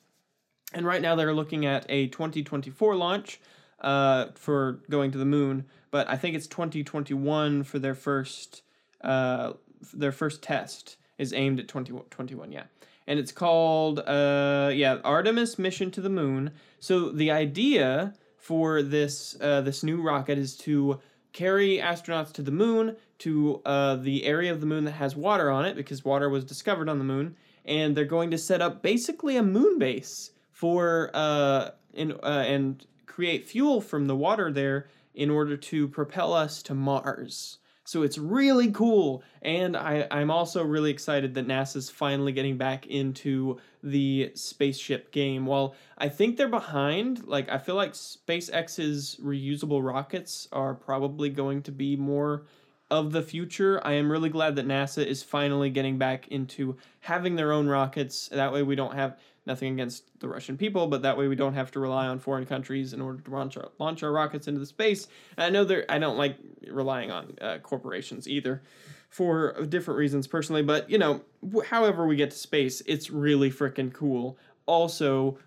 [0.72, 3.42] and right now they're looking at a 2024 launch
[3.80, 8.62] uh, for going to the moon, but I think it's 2021 for their first
[9.02, 9.52] uh,
[9.92, 12.62] their first test is aimed at 2021, yeah.
[13.06, 16.52] And it's called uh, yeah, Artemis mission to the moon.
[16.80, 21.00] So the idea for this uh, this new rocket is to
[21.32, 25.50] carry astronauts to the moon to uh, the area of the moon that has water
[25.50, 28.82] on it because water was discovered on the moon, and they're going to set up
[28.82, 35.30] basically a moon base for uh, uh, and create fuel from the water there in
[35.30, 37.58] order to propel us to Mars.
[37.86, 42.86] So it's really cool, and I, I'm also really excited that NASA's finally getting back
[42.86, 45.44] into the spaceship game.
[45.44, 51.60] While I think they're behind, like I feel like SpaceX's reusable rockets are probably going
[51.64, 52.46] to be more
[52.90, 53.80] of the future.
[53.84, 58.28] I am really glad that NASA is finally getting back into having their own rockets.
[58.28, 61.54] That way, we don't have nothing against the Russian people, but that way we don't
[61.54, 64.60] have to rely on foreign countries in order to launch our, launch our rockets into
[64.60, 65.06] the space.
[65.36, 66.36] And I know there, I don't like
[66.68, 68.62] relying on uh, corporations either
[69.10, 71.20] for different reasons personally, but you know,
[71.54, 74.38] wh- however we get to space, it's really freaking cool.
[74.66, 75.38] Also,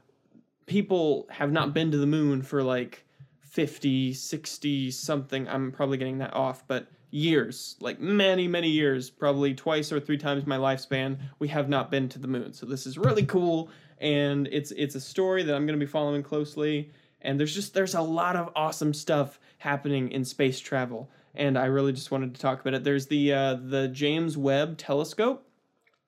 [0.68, 3.04] people have not been to the moon for like
[3.42, 5.48] 50, 60 something.
[5.50, 10.18] I'm probably getting that off, but years, like many, many years, probably twice or three
[10.18, 12.54] times my lifespan, we have not been to the moon.
[12.54, 15.90] So this is really cool and it's it's a story that I'm going to be
[15.90, 16.92] following closely.
[17.22, 21.10] And there's just there's a lot of awesome stuff happening in space travel.
[21.36, 22.84] And I really just wanted to talk about it.
[22.84, 25.48] There's the uh, the James Webb telescope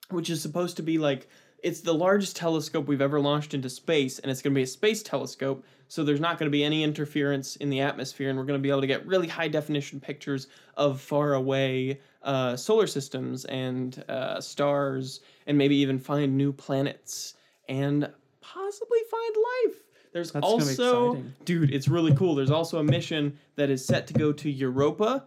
[0.10, 1.28] which is supposed to be like
[1.62, 4.68] it's the largest telescope we've ever launched into space and it's going to be a
[4.68, 5.66] space telescope.
[5.90, 8.64] So there's not going to be any interference in the atmosphere and we're going to
[8.64, 10.48] be able to get really high definition pictures
[10.78, 17.36] of far away uh, solar systems and uh, stars and maybe even find new planets
[17.70, 18.10] and
[18.42, 19.80] possibly find life
[20.12, 24.14] there's That's also dude it's really cool there's also a mission that is set to
[24.14, 25.26] go to europa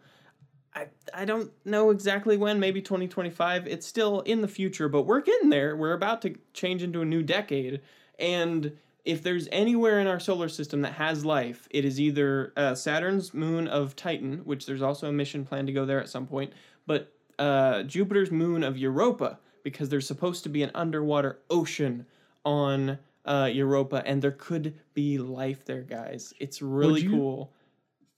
[0.75, 3.67] I, I don't know exactly when, maybe 2025.
[3.67, 5.77] It's still in the future, but we're getting there.
[5.77, 7.83] We're about to change into a new decade.
[8.19, 8.73] And
[9.05, 13.35] if there's anywhere in our solar system that has life, it is either uh, Saturn's
[13.35, 16.53] moon of Titan, which there's also a mission planned to go there at some point,
[16.87, 22.07] but uh, Jupiter's moon of Europa, because there's supposed to be an underwater ocean
[22.45, 26.35] on uh, Europa, and there could be life there, guys.
[26.39, 27.53] It's really cool.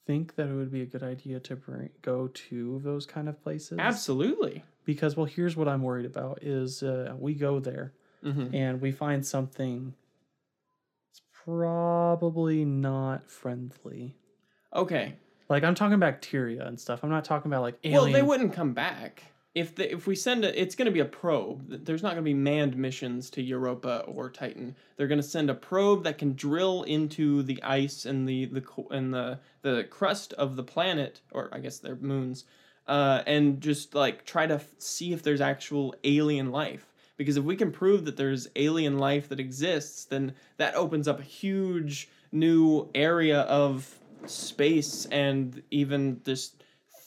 [0.06, 3.42] Think that it would be a good idea to bring, go to those kind of
[3.42, 3.78] places?
[3.78, 4.62] Absolutely.
[4.84, 8.90] Because well, here's what I'm worried about: is uh, we go there hmm and we
[8.92, 9.94] find something.
[11.10, 14.16] It's probably not friendly.
[14.74, 15.14] Okay.
[15.48, 17.04] Like I'm talking bacteria and stuff.
[17.04, 18.02] I'm not talking about like alien.
[18.02, 19.22] Well, they wouldn't come back
[19.54, 20.60] if the, if we send a.
[20.60, 21.84] It's going to be a probe.
[21.84, 24.74] There's not going to be manned missions to Europa or Titan.
[24.96, 28.64] They're going to send a probe that can drill into the ice and the the
[28.90, 32.44] and the the crust of the planet, or I guess they're moons,
[32.88, 36.86] uh, and just like try to f- see if there's actual alien life.
[37.16, 41.20] Because if we can prove that there's alien life that exists, then that opens up
[41.20, 46.63] a huge new area of space and even just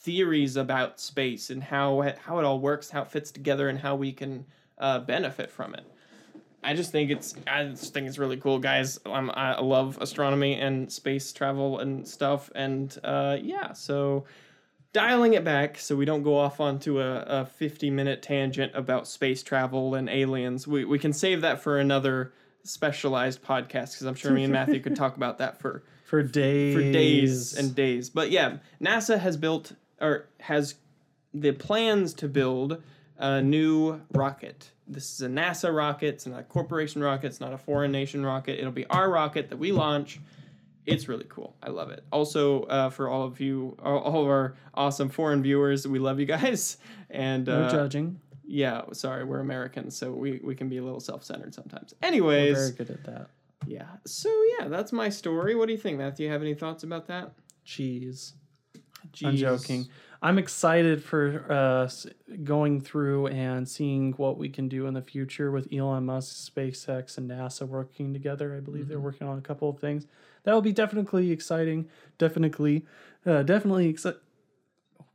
[0.07, 3.77] theories about space and how it, how it all works, how it fits together, and
[3.77, 4.45] how we can
[4.77, 5.83] uh, benefit from it.
[6.63, 9.01] I just think it's I just think it's really cool, guys.
[9.05, 14.23] I'm, I love astronomy and space travel and stuff, and uh, yeah, so
[14.93, 19.09] dialing it back so we don't go off onto a, a 50 minute tangent about
[19.09, 20.65] space travel and aliens.
[20.65, 22.31] We we can save that for another
[22.63, 26.73] specialized podcast because I'm sure me and Matthew could talk about that for for days.
[26.73, 28.09] for days and days.
[28.09, 30.75] But yeah, NASA has built or has
[31.33, 32.81] the plans to build
[33.17, 34.71] a new rocket.
[34.87, 36.07] This is a NASA rocket.
[36.07, 37.27] It's not a corporation rocket.
[37.27, 38.59] It's not a foreign nation rocket.
[38.59, 40.19] It'll be our rocket that we launch.
[40.85, 41.53] It's really cool.
[41.61, 42.05] I love it.
[42.13, 46.19] Also, uh, for all of you, all all of our awesome foreign viewers, we love
[46.19, 46.77] you guys.
[47.09, 48.19] And no uh, judging.
[48.45, 51.93] yeah, sorry, we're Americans, so we, we can be a little self centered sometimes.
[52.01, 53.29] We're Anyways, very good at that.
[53.65, 53.85] yeah.
[54.05, 54.29] So
[54.59, 55.55] yeah, that's my story.
[55.55, 56.25] What do you think, Matthew?
[56.25, 57.31] You have any thoughts about that?
[57.63, 58.33] Cheese.
[59.13, 59.27] Jeez.
[59.27, 59.87] I'm joking.
[60.21, 61.89] I'm excited for uh,
[62.43, 67.17] going through and seeing what we can do in the future with Elon Musk, SpaceX,
[67.17, 68.55] and NASA working together.
[68.55, 70.07] I believe they're working on a couple of things.
[70.43, 71.87] That will be definitely exciting.
[72.17, 72.85] Definitely,
[73.25, 74.19] uh, definitely exciting.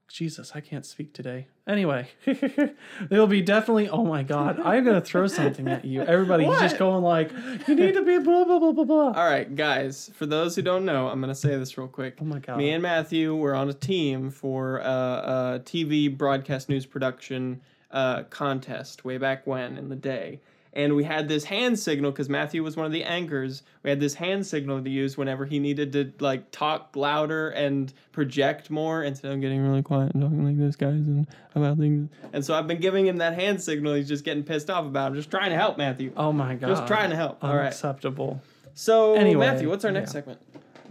[0.07, 1.49] Jesus, I can't speak today.
[1.69, 3.89] Anyway, it'll be definitely.
[3.89, 6.03] Oh my God, I'm gonna throw something at you.
[6.03, 7.31] Everybody, he's just going like,
[7.69, 10.11] "You need to be blah blah blah blah blah." All right, guys.
[10.15, 12.19] For those who don't know, I'm gonna say this real quick.
[12.21, 12.59] Oh my God.
[12.59, 17.61] Me and Matthew were on a team for uh, a TV broadcast news production
[17.93, 20.41] uh, contest way back when in the day.
[20.75, 23.63] And we had this hand signal because Matthew was one of the anchors.
[23.83, 27.93] We had this hand signal to use whenever he needed to like talk louder and
[28.13, 32.09] project more instead of getting really quiet and talking like this, guys, and about things.
[32.33, 33.95] And so I've been giving him that hand signal.
[33.95, 35.09] He's just getting pissed off about.
[35.09, 36.13] I'm just trying to help Matthew.
[36.17, 36.69] oh my God.
[36.69, 37.45] Just trying to help.
[37.45, 37.67] All right.
[37.67, 38.41] Unacceptable.
[38.75, 40.21] So Anyway, Matthew, what's our next yeah.
[40.21, 40.41] segment?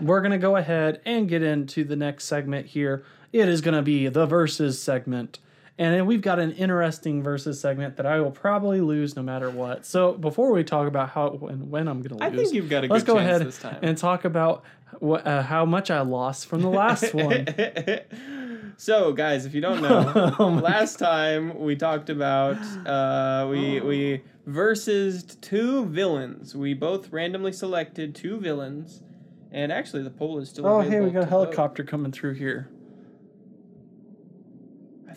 [0.01, 3.03] we're going to go ahead and get into the next segment here.
[3.31, 5.39] It is going to be the versus segment.
[5.81, 9.49] And then we've got an interesting versus segment that I will probably lose no matter
[9.49, 9.83] what.
[9.83, 12.69] So before we talk about how and when I'm going to lose, I think you've
[12.69, 14.63] got a good let's go ahead and talk about
[14.99, 17.47] what, uh, how much I lost from the last one.
[18.77, 24.21] so, guys, if you don't know, Oh last time we talked about uh, we we
[24.45, 26.55] versus two villains.
[26.55, 29.01] We both randomly selected two villains,
[29.51, 30.67] and actually the poll is still.
[30.67, 31.29] Oh, hey, we got a to vote.
[31.29, 32.69] helicopter coming through here.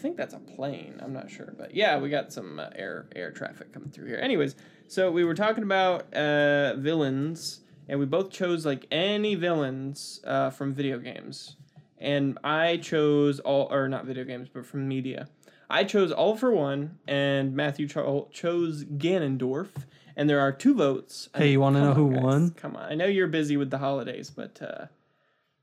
[0.04, 1.00] I think that's a plane.
[1.02, 4.18] I'm not sure, but yeah, we got some uh, air air traffic coming through here.
[4.18, 4.54] Anyways,
[4.86, 10.50] so we were talking about uh, villains, and we both chose like any villains uh,
[10.50, 11.56] from video games,
[11.96, 15.26] and I chose all or not video games, but from media.
[15.70, 19.70] I chose All for One, and Matthew cho- chose Ganondorf,
[20.16, 21.30] and there are two votes.
[21.34, 22.22] Hey, you wanna know on, who guys.
[22.22, 22.50] won?
[22.50, 24.90] Come on, I know you're busy with the holidays, but.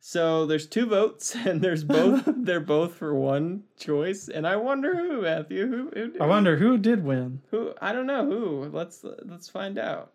[0.04, 2.24] So there's two votes, and there's both.
[2.36, 5.68] they're both for one choice, and I wonder who Matthew.
[5.68, 5.92] Who?
[5.94, 7.42] who I wonder who did win.
[7.52, 7.74] Who?
[7.80, 8.70] I don't know who.
[8.74, 10.12] Let's let's find out.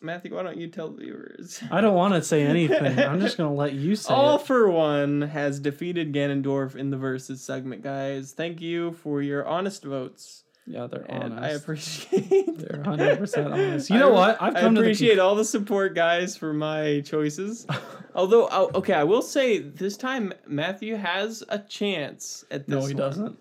[0.00, 1.60] Matthew, why don't you tell the viewers?
[1.72, 3.00] I don't want to say anything.
[3.00, 4.46] I'm just going to let you say All it.
[4.46, 8.32] for One has defeated Ganondorf in the versus segment, guys.
[8.32, 11.42] Thank you for your honest votes, Yeah, they're and honest.
[11.42, 12.58] I appreciate.
[12.58, 13.90] They're 100% honest.
[13.90, 14.42] You know I- what?
[14.42, 17.66] I've come I to the appreciate all the support, guys, for my choices.
[18.14, 22.74] Although, oh, okay, I will say this time Matthew has a chance at this.
[22.74, 22.96] No, he one.
[22.96, 23.38] doesn't.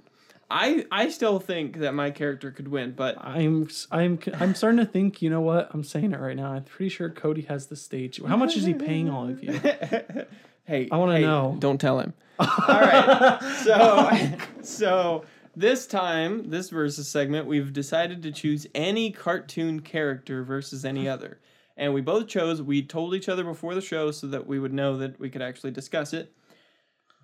[0.49, 4.85] I I still think that my character could win, but I'm I'm I'm starting to
[4.85, 5.21] think.
[5.21, 5.69] You know what?
[5.73, 6.53] I'm saying it right now.
[6.53, 8.21] I'm pretty sure Cody has the stage.
[8.25, 9.51] How much is he paying all of you?
[10.63, 11.57] hey, I wanna hey, know.
[11.59, 12.13] Don't tell him.
[12.39, 13.39] All right.
[13.57, 15.25] So oh so
[15.57, 21.39] this time, this versus segment, we've decided to choose any cartoon character versus any other.
[21.75, 24.73] And we both chose, we told each other before the show so that we would
[24.73, 26.31] know that we could actually discuss it.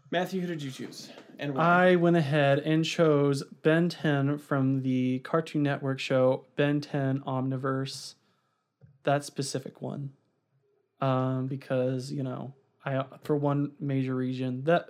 [0.09, 1.09] Matthew, who did you choose?
[1.37, 1.91] And why?
[1.91, 8.15] I went ahead and chose Ben 10 from the Cartoon Network show Ben 10 Omniverse.
[9.03, 10.11] that specific one,
[11.01, 12.53] um, because you know
[12.85, 14.87] I for one major region that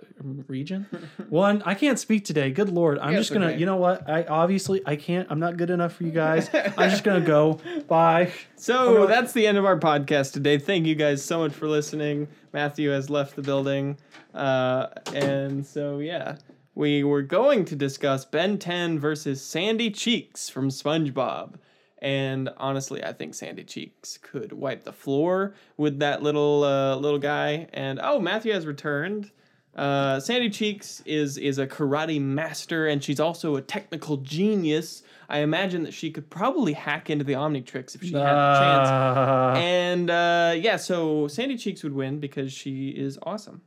[0.48, 0.86] region
[1.28, 2.50] one I can't speak today.
[2.50, 3.58] Good lord, I'm Yeah, just gonna okay.
[3.58, 5.28] you know what I obviously I can't.
[5.30, 6.50] I'm not good enough for you guys.
[6.52, 7.60] I'm just gonna go.
[7.88, 8.32] Bye.
[8.56, 10.58] So Well- that's the end of our podcast today.
[10.58, 12.26] Thank you guys so much for listening.
[12.52, 13.96] Matthew has left the building.
[14.34, 16.36] Uh, and so, yeah,
[16.74, 21.54] we were going to discuss Ben 10 versus Sandy Cheeks from SpongeBob.
[22.04, 27.18] And honestly, I think Sandy Cheeks could wipe the floor with that little uh, little
[27.18, 27.66] guy.
[27.72, 29.30] And oh, Matthew has returned.
[29.74, 35.02] Uh, Sandy Cheeks is is a karate master, and she's also a technical genius.
[35.30, 38.88] I imagine that she could probably hack into the Omnitrix if she had a chance.
[38.88, 43.62] Uh, And uh, yeah, so Sandy Cheeks would win because she is awesome.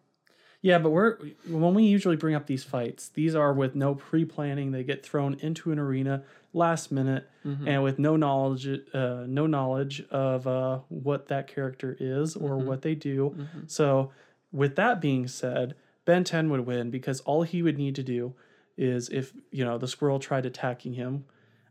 [0.68, 1.16] Yeah, but we're
[1.48, 4.72] when we usually bring up these fights, these are with no pre-planning.
[4.72, 7.30] They get thrown into an arena last minute,
[7.66, 12.82] and with no knowledge, uh, no knowledge of uh, what that character is or what
[12.82, 13.48] they do.
[13.68, 14.12] So,
[14.52, 18.34] with that being said, Ben Ten would win because all he would need to do
[18.78, 21.24] is if you know the squirrel tried attacking him,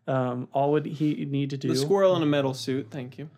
[0.06, 3.28] um, all would he need to do The squirrel in a metal suit, thank you.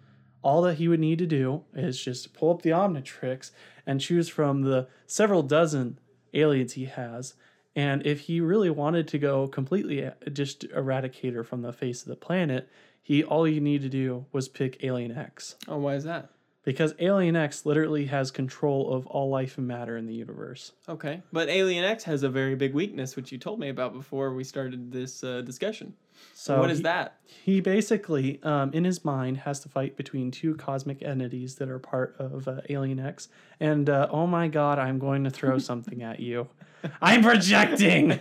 [0.49, 3.51] All that he would need to do is just pull up the Omnitrix
[3.87, 5.99] and choose from the several dozen
[6.33, 7.35] aliens he has.
[7.77, 12.09] And if he really wanted to go completely just eradicate her from the face of
[12.09, 12.67] the planet,
[13.03, 15.57] he all you need to do was pick Alien X.
[15.69, 16.31] Oh, why is that?
[16.65, 20.73] Because Alien X literally has control of all life and matter in the universe.
[20.89, 24.33] Okay, but Alien X has a very big weakness, which you told me about before
[24.33, 25.93] we started this uh, discussion.
[26.35, 27.15] So what is he- that?
[27.25, 31.79] He basically, um, in his mind, has to fight between two cosmic entities that are
[31.79, 33.29] part of uh, Alien X.
[33.59, 36.49] And uh, oh my god, I'm going to throw something at you.
[37.03, 38.21] I'm projecting.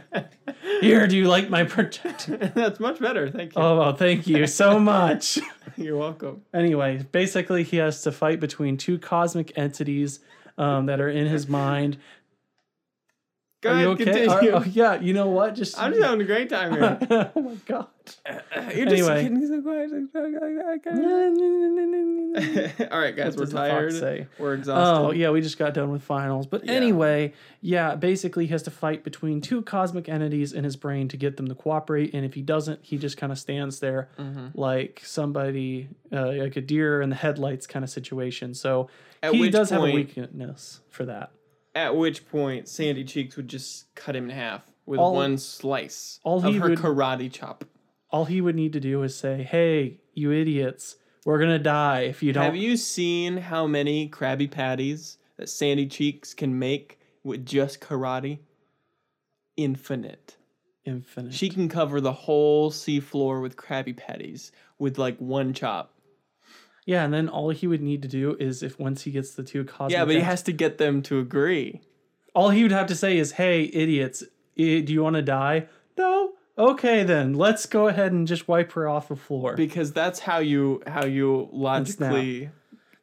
[0.81, 2.37] Here, do you like my projecting?
[2.55, 3.29] That's much better.
[3.29, 3.61] Thank you.
[3.61, 5.39] Oh, well, thank you so much.
[5.75, 6.41] You're welcome.
[6.53, 10.21] anyway, basically, he has to fight between two cosmic entities
[10.57, 11.97] um, that are in his mind.
[13.61, 14.03] Go Are ahead, you okay?
[14.05, 14.53] continue.
[14.53, 15.55] Are- oh, yeah, you know what?
[15.55, 17.31] Just I'm just having a great time here.
[17.35, 17.87] oh my god.
[18.75, 19.23] You're just Anyway.
[19.23, 19.91] getting so quiet.
[22.91, 23.93] All right, guys, What we're does the fox tired.
[23.93, 24.27] say?
[24.37, 25.07] We're exhausted.
[25.07, 26.45] Oh, yeah, we just got done with finals.
[26.47, 26.73] But Yeah.
[26.73, 31.17] anyway, yeah, basically he has to fight between two cosmic entities in his brain to
[31.17, 32.13] get them to cooperate.
[32.13, 34.47] And if he doesn't, he just kind of stands there Mm-hmm.
[34.59, 38.53] like somebody, uh, like a deer in the headlights kind of situation.
[38.53, 38.89] So
[39.23, 41.31] At he which does have a point- weakness for that.
[41.77, 46.19] At which point, Sandy Cheeks would just cut him in half with All- one slice
[46.23, 47.65] all of he her would- karate chop.
[48.09, 52.01] All he would need to do is say, hey, you idiots, we're going to die
[52.01, 52.45] if you don't.
[52.45, 58.39] Have you seen how many Krabby Patties that Sandy Cheeks can make with just karate?
[59.55, 60.37] Infinite.
[60.83, 61.33] Infinite.
[61.33, 65.93] She can cover the whole seafloor with Krabby Patties with like one chop.
[66.87, 69.43] Yeah, and then all he would need to do is if once he gets the
[69.43, 71.81] two cosmic Yeah, but he has to get them to agree.
[72.33, 74.23] all he would have to say is, "Hey, idiots,
[74.55, 76.33] do you want to die?" No.
[76.57, 79.55] Okay, then let's go ahead and just wipe her off the floor.
[79.55, 82.49] Because that's how you how you logically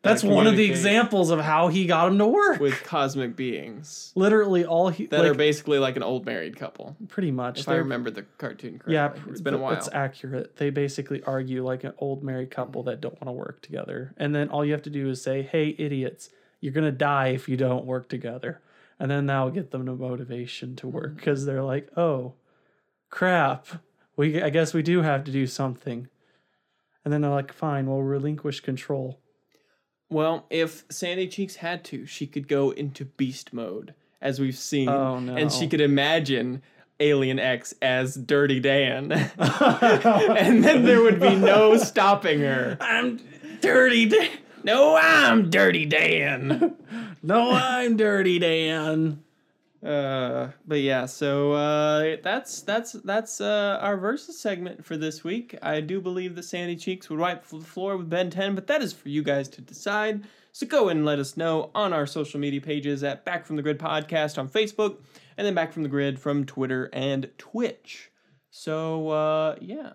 [0.04, 2.60] That's one of the examples of how he got him to work.
[2.60, 6.96] with cosmic beings Literally, all he that like, are basically like an old married couple.
[7.08, 7.60] pretty much.
[7.60, 8.94] If I remember the cartoon correctly.
[8.94, 9.72] yeah, it's been a while.
[9.72, 10.56] It's accurate.
[10.56, 14.34] They basically argue like an old married couple that don't want to work together, and
[14.34, 16.28] then all you have to do is say, "Hey, idiots,
[16.60, 18.60] you're gonna die if you don't work together,"
[19.00, 20.94] and then that'll get them the motivation to Mm-hmm.
[20.96, 22.34] work because they're like, "Oh,
[23.10, 23.66] crap,
[24.16, 26.08] we I guess we do have to do something,"
[27.04, 29.18] and then they're like, "Fine, we'll relinquish control."
[30.14, 34.88] Well, if Sandy Cheeks had to, she could go into beast mode, as we've seen.
[34.88, 35.34] Oh, no.
[35.34, 36.62] And she could imagine
[37.00, 39.10] Alien X as Dirty Dan.
[39.38, 42.76] and then there would be no stopping her.
[42.80, 43.18] I'm
[43.60, 44.06] dirty.
[44.06, 44.28] Dan.
[44.62, 46.76] No, I'm Dirty Dan.
[47.24, 49.24] No, I'm dirty, Dan.
[49.84, 55.58] Uh, but yeah, so uh, that's that's that's uh, our versus segment for this week.
[55.62, 58.80] I do believe that Sandy Cheeks would wipe the floor with Ben 10, but that
[58.80, 60.24] is for you guys to decide.
[60.52, 63.62] So go and let us know on our social media pages at Back from the
[63.62, 64.98] Grid Podcast on Facebook,
[65.36, 68.10] and then Back from the Grid from Twitter and Twitch.
[68.50, 69.92] So uh, yeah,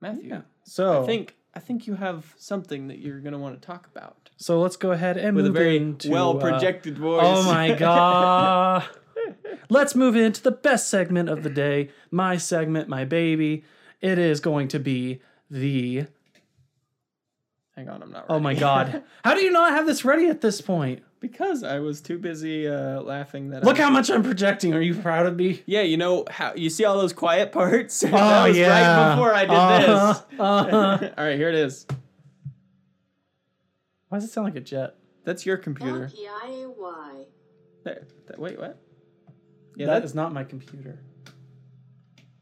[0.00, 0.40] Matthew, Yeah.
[0.64, 4.30] So I think I think you have something that you're gonna want to talk about
[4.38, 4.60] so.
[4.60, 7.22] Let's go ahead and with a move very into, well uh, projected voice.
[7.24, 8.88] Oh my god.
[9.70, 11.90] Let's move into the best segment of the day.
[12.10, 13.64] My segment, my baby.
[14.00, 16.06] It is going to be the
[17.76, 18.22] Hang on, I'm not.
[18.22, 18.26] Ready.
[18.30, 19.04] Oh my god.
[19.24, 21.02] How do you not have this ready at this point?
[21.20, 23.62] Because I was too busy uh, laughing that.
[23.64, 24.72] Look I, how much I'm projecting.
[24.74, 25.62] Are you proud of me?
[25.66, 28.02] Yeah, you know how you see all those quiet parts.
[28.06, 28.68] Oh that was yeah.
[28.68, 30.40] right before I did Uh-huh, this.
[30.40, 31.10] uh-huh.
[31.18, 31.86] all right, here it is.
[34.08, 34.94] Why does it sound like a jet?
[35.24, 36.08] That's your computer.
[36.08, 37.26] LPIAY.
[37.84, 38.06] There.
[38.26, 38.78] That, wait, what?
[39.78, 40.98] Yeah, that that is not my computer.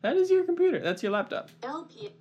[0.01, 0.80] that is your computer.
[0.80, 1.51] That's your laptop.
[1.62, 2.12] LP.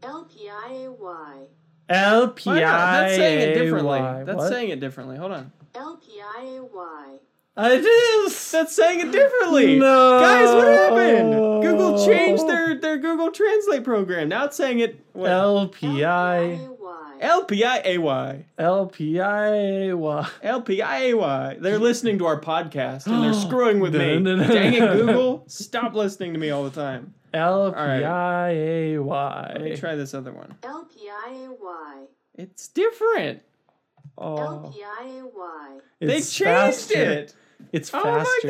[0.00, 1.48] LPIAY.
[1.88, 2.90] L P Why not?
[2.92, 3.98] That's saying it differently.
[4.24, 4.48] That's What?
[4.48, 5.16] saying it differently.
[5.16, 5.52] Hold on.
[5.74, 7.18] LPIAY.
[7.58, 8.50] It is.
[8.52, 9.78] That's saying it differently.
[9.78, 10.20] No.
[10.20, 11.32] Guys, what happened?
[11.62, 12.48] Google changed oh.
[12.48, 14.28] their, their Google Translate program.
[14.28, 15.26] Now it's saying it what?
[17.20, 18.44] L P I L-P-I-A-Y.
[18.58, 20.28] L P I A Y.
[20.42, 21.56] L-P-I-A-Y.
[21.60, 24.22] They're listening to our podcast and they're screwing with me.
[24.22, 25.44] Dang it, Google.
[25.46, 27.14] Stop listening to me all the time.
[27.32, 29.50] L P I A Y.
[29.54, 30.54] Let me try this other one.
[30.62, 32.06] LPIAY.
[32.34, 33.42] It's different.
[34.18, 35.80] Oh, LPIAY.
[36.00, 37.10] They changed faster.
[37.12, 37.34] it.
[37.72, 38.40] It's Oh my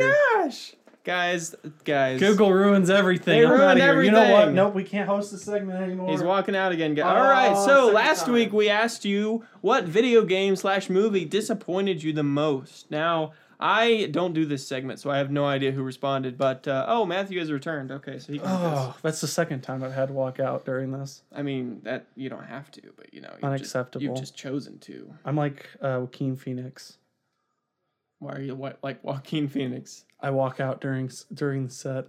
[0.45, 0.75] gosh.
[1.07, 1.55] Guys,
[1.85, 2.19] guys.
[2.19, 3.39] Google ruins everything.
[3.39, 4.03] They I'm ruin outta here.
[4.03, 4.53] You know what?
[4.53, 6.11] Nope, we can't host the segment anymore.
[6.11, 6.97] He's walking out again.
[6.97, 7.05] guys.
[7.07, 7.65] Oh, All right.
[7.65, 8.35] So last time.
[8.35, 12.91] week we asked you what video game slash movie disappointed you the most.
[12.91, 16.37] Now I don't do this segment, so I have no idea who responded.
[16.37, 17.93] But uh, oh, Matthew has returned.
[17.93, 18.49] Okay, so he can.
[18.51, 19.03] Oh, guess.
[19.03, 21.23] that's the second time I've had to walk out during this.
[21.33, 24.01] I mean that you don't have to, but you know, you've Unacceptable.
[24.01, 25.15] Just, you've just chosen to.
[25.25, 26.99] I'm like uh, Joaquin Phoenix.
[28.19, 30.05] Why are you what, like Joaquin Phoenix?
[30.21, 32.07] I walk out during during the set.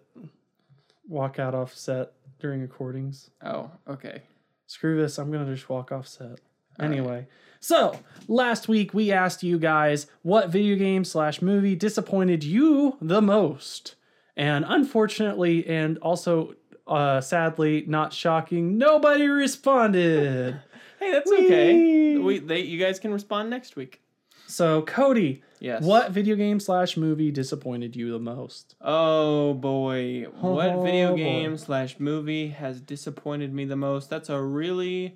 [1.07, 3.29] Walk out off set during recordings.
[3.43, 4.23] Oh, okay.
[4.67, 5.17] Screw this.
[5.17, 6.27] I'm gonna just walk off set.
[6.27, 6.39] right.
[6.79, 7.27] Anyway,
[7.59, 13.21] so last week we asked you guys what video game slash movie disappointed you the
[13.21, 13.95] most,
[14.35, 16.55] and unfortunately, and also
[16.87, 20.61] uh, sadly, not shocking, nobody responded.
[20.99, 21.75] Hey, that's okay.
[21.75, 22.17] Whee!
[22.17, 24.01] We they you guys can respond next week.
[24.47, 25.83] So Cody, Yes.
[25.83, 28.75] what video game slash movie disappointed you the most?
[28.81, 31.17] Oh boy, what Oh, video boy.
[31.17, 34.09] game slash movie has disappointed me the most?
[34.09, 35.15] That's a really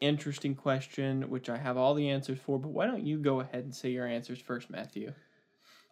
[0.00, 2.58] interesting question, which I have all the answers for.
[2.58, 5.12] But why don't you go ahead and say your answers first, Matthew?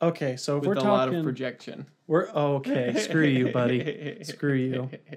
[0.02, 1.86] Okay, so if With we're a lot talking, of projection.
[2.06, 2.94] we're oh, okay.
[2.98, 4.18] Screw you, buddy.
[4.24, 4.90] Screw you.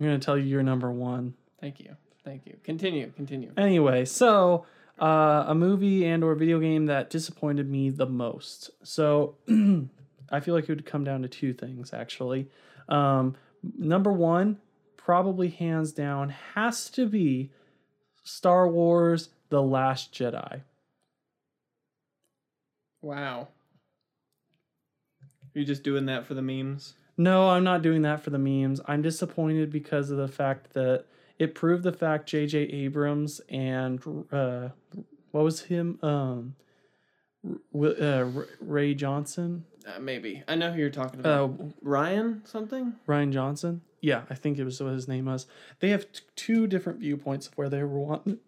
[0.00, 1.34] I'm gonna tell you you're number one.
[1.60, 2.56] Thank you, thank you.
[2.64, 3.52] Continue, continue.
[3.56, 4.64] Anyway, so
[5.00, 8.70] uh, a movie and or video game that disappointed me the most.
[8.82, 9.36] So
[10.30, 12.48] I feel like it would come down to two things actually.
[12.88, 13.36] Um,
[13.78, 14.58] number one,
[14.96, 17.50] probably hands down, has to be
[18.22, 20.62] Star Wars: The Last Jedi.
[23.02, 23.48] Wow.
[25.22, 26.94] Are You're just doing that for the memes.
[27.16, 28.80] No, I'm not doing that for the memes.
[28.86, 31.06] I'm disappointed because of the fact that
[31.40, 32.58] it proved the fact J.J.
[32.58, 34.68] Abrams and uh,
[35.32, 36.54] what was him um,
[37.74, 38.24] uh,
[38.60, 41.50] Ray Johnson, Uh, maybe I know who you're talking about.
[41.50, 42.94] uh, Rian something.
[43.08, 43.80] Rian Johnson.
[44.02, 45.46] Yeah, I think it was what his name was.
[45.80, 48.38] They have t- two different viewpoints of where they were wanting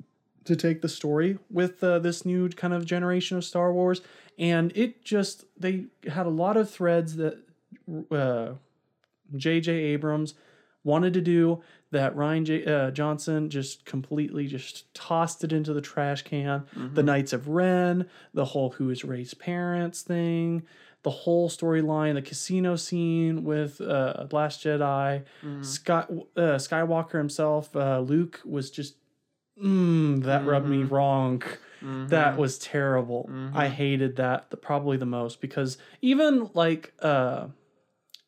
[0.45, 4.01] to take the story with uh, this new kind of generation of Star Wars,
[4.39, 7.39] and it just they had a lot of threads that
[8.11, 8.53] uh,
[9.37, 9.73] J.J.
[9.73, 10.35] Abrams
[10.85, 15.81] wanted to do that Rian J- uh, Johnson just completely just tossed it into the
[15.83, 16.65] trash can.
[16.95, 20.63] The Knights of Ren, the whole who is Rey's parents thing,
[21.03, 25.25] the whole storyline, the casino scene with uh, Last Jedi,
[25.63, 26.05] Sky,
[26.37, 28.97] uh, Skywalker himself, uh, Luke was just,
[29.63, 31.43] mm, that rubbed me wrong.
[32.09, 33.29] That was terrible.
[33.55, 37.49] I hated that the, probably the most because even like uh,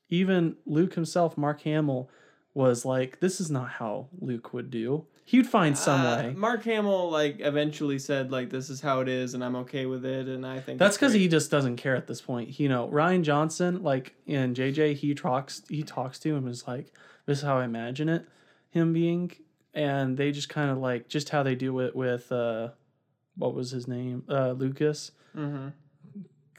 [0.09, 2.11] even Luke himself, Mark Hamill,
[2.55, 5.07] was like, "This is not how Luke would do.
[5.27, 9.09] He'd find some Uh, way." Mark Hamill like eventually said like this is how it
[9.09, 11.97] is and I'm okay with it and I think That's because he just doesn't care
[11.97, 12.59] at this point.
[12.61, 16.93] You know, Rian Johnson, like in JJ, he talks he talks to him is like,
[17.27, 18.27] "This is how I imagine it,
[18.71, 19.33] him being,"
[19.73, 22.69] and they just kind of like just how they do it with uh,
[23.37, 25.11] what was his name, uh, Lucas.
[25.35, 25.73] Mhm.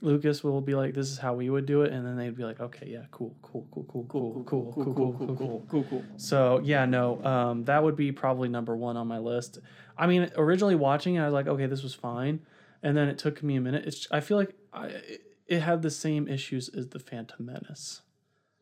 [0.01, 2.43] Lucas will be like, "This is how we would do it," and then they'd be
[2.43, 6.03] like, "Okay, yeah, cool, cool, cool, cool, cool, cool, cool, cool, cool, cool." cool cool.
[6.17, 9.59] So yeah, no, um, that would be probably number one on my list.
[9.97, 12.41] I mean, originally watching it, I was like, okay, this was fine,
[12.83, 13.85] and then it took me a minute.
[13.85, 18.01] It's I feel like I, it, it had the same issues as the Phantom Menace,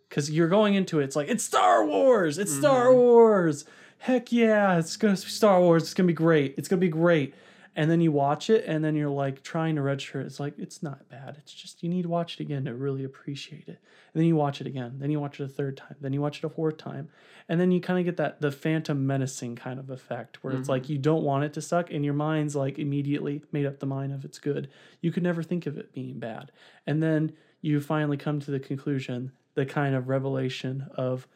[0.10, 3.66] because you're going into it, it's like it's Star Wars, it's Star Wars,
[3.98, 7.34] heck yeah, it's gonna be Star Wars, it's gonna be great, it's gonna be great.
[7.76, 10.22] And then you watch it, and then you're like trying to register.
[10.22, 10.28] it.
[10.28, 11.38] It's like it's not bad.
[11.40, 13.80] It's just you need to watch it again to really appreciate it.
[14.14, 14.98] And then you watch it again.
[15.00, 15.96] Then you watch it a third time.
[16.00, 17.10] Then you watch it a fourth time.
[17.50, 20.70] And then you kind of get that the phantom menacing kind of effect where it's
[20.70, 20.94] like mm-hmm.
[20.94, 24.14] you don't want it to suck and your mind's like immediately made up the mind
[24.14, 24.70] of it's good.
[25.02, 26.52] You could never think of it being bad.
[26.88, 31.28] And then you finally come to the conclusion, the kind of revelation of,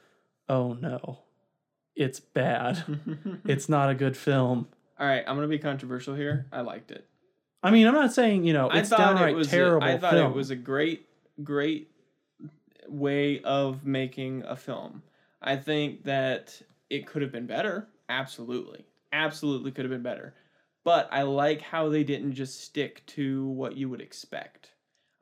[0.48, 1.20] oh no,
[1.96, 2.84] it's bad.
[3.46, 4.68] it's not a good film.
[5.00, 6.48] All right, I'm gonna be controversial here.
[6.52, 7.08] I liked it.
[7.64, 9.50] I mean, I'm not saying you know I it's thought downright it was.
[9.50, 9.86] terrible.
[9.88, 10.32] A, I thought film.
[10.32, 11.08] it was a great,
[11.44, 11.92] great
[12.88, 15.04] way of making a film.
[15.42, 17.88] I think that it could have been better.
[18.10, 20.34] Absolutely, absolutely could have been better.
[20.84, 24.72] But I like how they didn't just stick to what you would expect.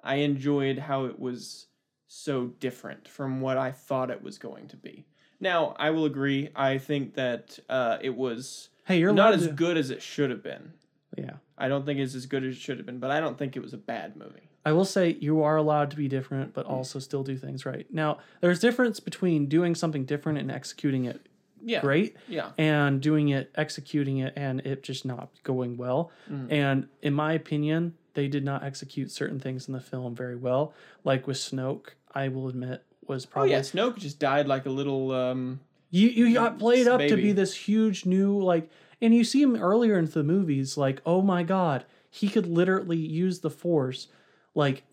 [0.03, 1.65] I enjoyed how it was
[2.07, 5.05] so different from what I thought it was going to be.
[5.39, 6.49] Now, I will agree.
[6.55, 10.29] I think that uh, it was Hey, you're not as to- good as it should
[10.29, 10.73] have been.
[11.17, 11.33] Yeah.
[11.57, 13.55] I don't think it's as good as it should have been, but I don't think
[13.55, 14.49] it was a bad movie.
[14.65, 17.85] I will say you are allowed to be different, but also still do things right.
[17.93, 21.25] Now, there's difference between doing something different and executing it
[21.63, 21.81] Yeah.
[21.81, 22.51] great, Yeah.
[22.57, 26.11] and doing it, executing it, and it just not going well.
[26.29, 26.51] Mhm.
[26.51, 30.73] And in my opinion, they did not execute certain things in the film very well.
[31.03, 34.69] Like with Snoke, I will admit was Oh probably yeah, Snoke just died like a
[34.71, 35.11] little.
[35.11, 35.59] um
[35.89, 38.69] You you got played up to be this huge new like,
[39.01, 42.97] and you see him earlier into the movies like, oh my god, he could literally
[42.97, 44.07] use the Force,
[44.53, 44.83] like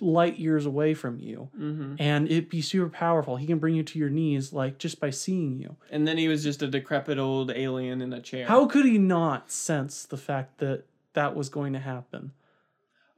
[0.00, 1.96] light years away from you, mhm.
[1.98, 3.36] and it'd be super powerful.
[3.36, 5.76] He can bring you to your knees like just by seeing you.
[5.90, 8.46] And then he was just a decrepit old alien in a chair.
[8.46, 10.84] How could he not sense the fact that
[11.14, 12.32] that was going to happen?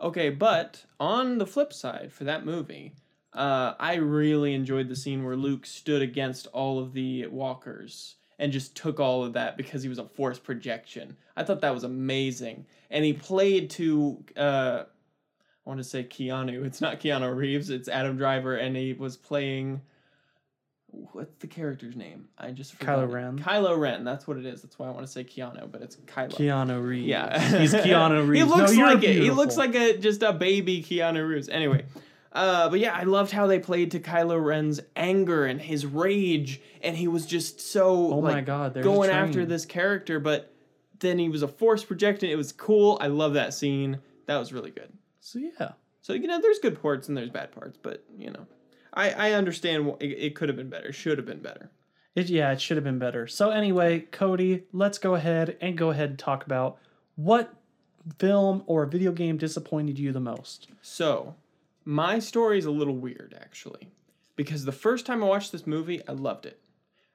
[0.00, 2.94] Okay, but on the flip side, for that movie,
[3.34, 8.52] uh, I really enjoyed the scene where Luke stood against all of the walkers and
[8.52, 11.16] just took all of that because he was a force projection.
[11.36, 12.66] I thought that was amazing.
[12.90, 16.64] And he played to, uh, I want to say Keanu.
[16.64, 19.80] It's not Keanu Reeves, it's Adam Driver, and he was playing.
[21.12, 22.28] What's the character's name?
[22.38, 22.98] I just forgot.
[23.00, 23.12] Kylo it.
[23.12, 23.38] Ren.
[23.40, 24.04] Kylo Ren.
[24.04, 24.62] That's what it is.
[24.62, 26.30] That's why I want to say Keanu, but it's Kylo.
[26.30, 27.08] Keanu Reeves.
[27.08, 28.44] Yeah, he's Keanu Reeves.
[28.44, 29.16] he looks No, like it.
[29.16, 31.48] He looks like a just a baby Keanu Reeves.
[31.48, 31.84] Anyway,
[32.34, 36.60] uh, but yeah, I loved how they played to Kylo Ren's anger and his rage,
[36.82, 40.18] and he was just so Oh like, my god, going after this character.
[40.18, 40.52] But
[40.98, 42.30] then he was a force projecting.
[42.30, 42.98] It was cool.
[43.00, 44.00] I love that scene.
[44.26, 44.92] That was really good.
[45.20, 45.72] So yeah.
[46.02, 48.46] So you know, there's good parts and there's bad parts, but you know,
[48.92, 51.70] I I understand it, it could have been better, should have been better.
[52.14, 53.26] It, yeah, it should have been better.
[53.26, 56.78] So anyway, Cody, let's go ahead and go ahead and talk about
[57.16, 57.54] what
[58.18, 60.68] film or video game disappointed you the most.
[60.82, 61.34] So,
[61.84, 63.88] my story is a little weird actually,
[64.36, 66.60] because the first time I watched this movie, I loved it.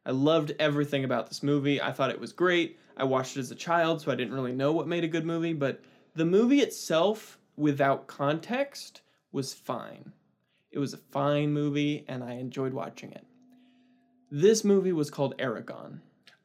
[0.05, 1.81] I loved everything about this movie.
[1.81, 2.79] I thought it was great.
[2.97, 5.25] I watched it as a child, so I didn't really know what made a good
[5.25, 5.81] movie, but
[6.15, 9.01] the movie itself, without context,
[9.31, 10.13] was fine.
[10.71, 13.25] It was a fine movie, and I enjoyed watching it.
[14.31, 15.99] This movie was called Eragon.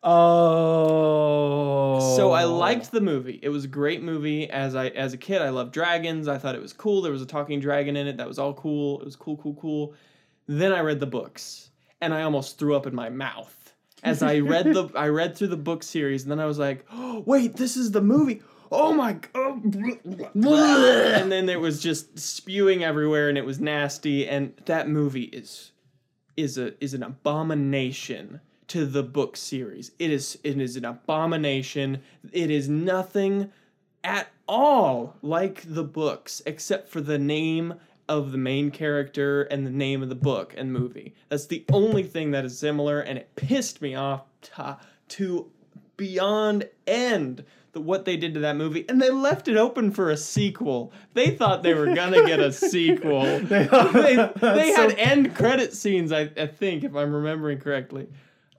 [0.06, 1.98] Oh.
[2.14, 3.40] So I liked the movie.
[3.42, 4.50] It was a great movie.
[4.50, 6.28] As I as a kid, I loved dragons.
[6.28, 7.00] I thought it was cool.
[7.00, 8.18] There was a talking dragon in it.
[8.18, 9.00] That was all cool.
[9.00, 9.94] It was cool, cool, cool.
[10.46, 11.70] Then I read the books,
[12.02, 15.48] and I almost threw up in my mouth as I read the I read through
[15.48, 16.22] the book series.
[16.22, 19.32] And then I was like, oh, "Wait, this is the movie." Oh my god!
[19.34, 24.28] Oh, and then there was just spewing everywhere, and it was nasty.
[24.28, 25.72] And that movie is
[26.36, 29.92] is a is an abomination to the book series.
[29.98, 32.02] It is it is an abomination.
[32.32, 33.50] It is nothing
[34.02, 37.74] at all like the books except for the name
[38.08, 41.14] of the main character and the name of the book and movie.
[41.30, 44.76] That's the only thing that is similar and it pissed me off to,
[45.08, 45.50] to
[45.96, 50.10] beyond end the, what they did to that movie and they left it open for
[50.10, 50.92] a sequel.
[51.14, 53.22] They thought they were going to get a sequel.
[53.40, 53.66] they they
[54.36, 58.08] That's had so- end credit scenes I, I think if I'm remembering correctly.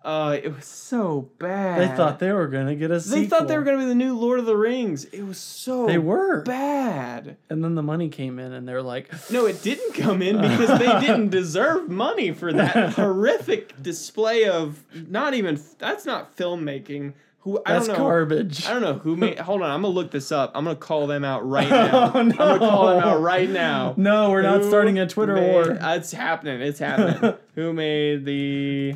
[0.05, 1.81] Uh, it was so bad.
[1.81, 3.19] They thought they were gonna get a sequel.
[3.21, 5.05] They thought they were going to be the new Lord of the Rings.
[5.05, 6.41] It was so They were.
[6.43, 7.37] bad.
[7.49, 10.77] And then the money came in, and they're like, No, it didn't come in because
[10.77, 17.13] they didn't deserve money for that horrific display of not even that's not filmmaking.
[17.39, 18.03] Who I "That's don't know.
[18.05, 19.37] garbage." I don't know who made.
[19.39, 20.51] Hold on, I'm gonna look this up.
[20.55, 22.11] I'm gonna call them out right now.
[22.13, 23.93] Oh, I'm gonna call them out right now.
[23.97, 25.77] No, we're not starting a Twitter made- war.
[25.81, 26.61] It's happening.
[26.61, 27.35] It's happening.
[27.55, 28.95] Who made the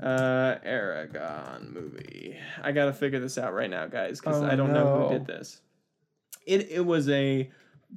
[0.00, 2.36] uh, Eragon movie?
[2.62, 5.26] I gotta figure this out right now, guys, because Oh, I don't know who did
[5.26, 5.60] this.
[6.46, 7.50] It it was a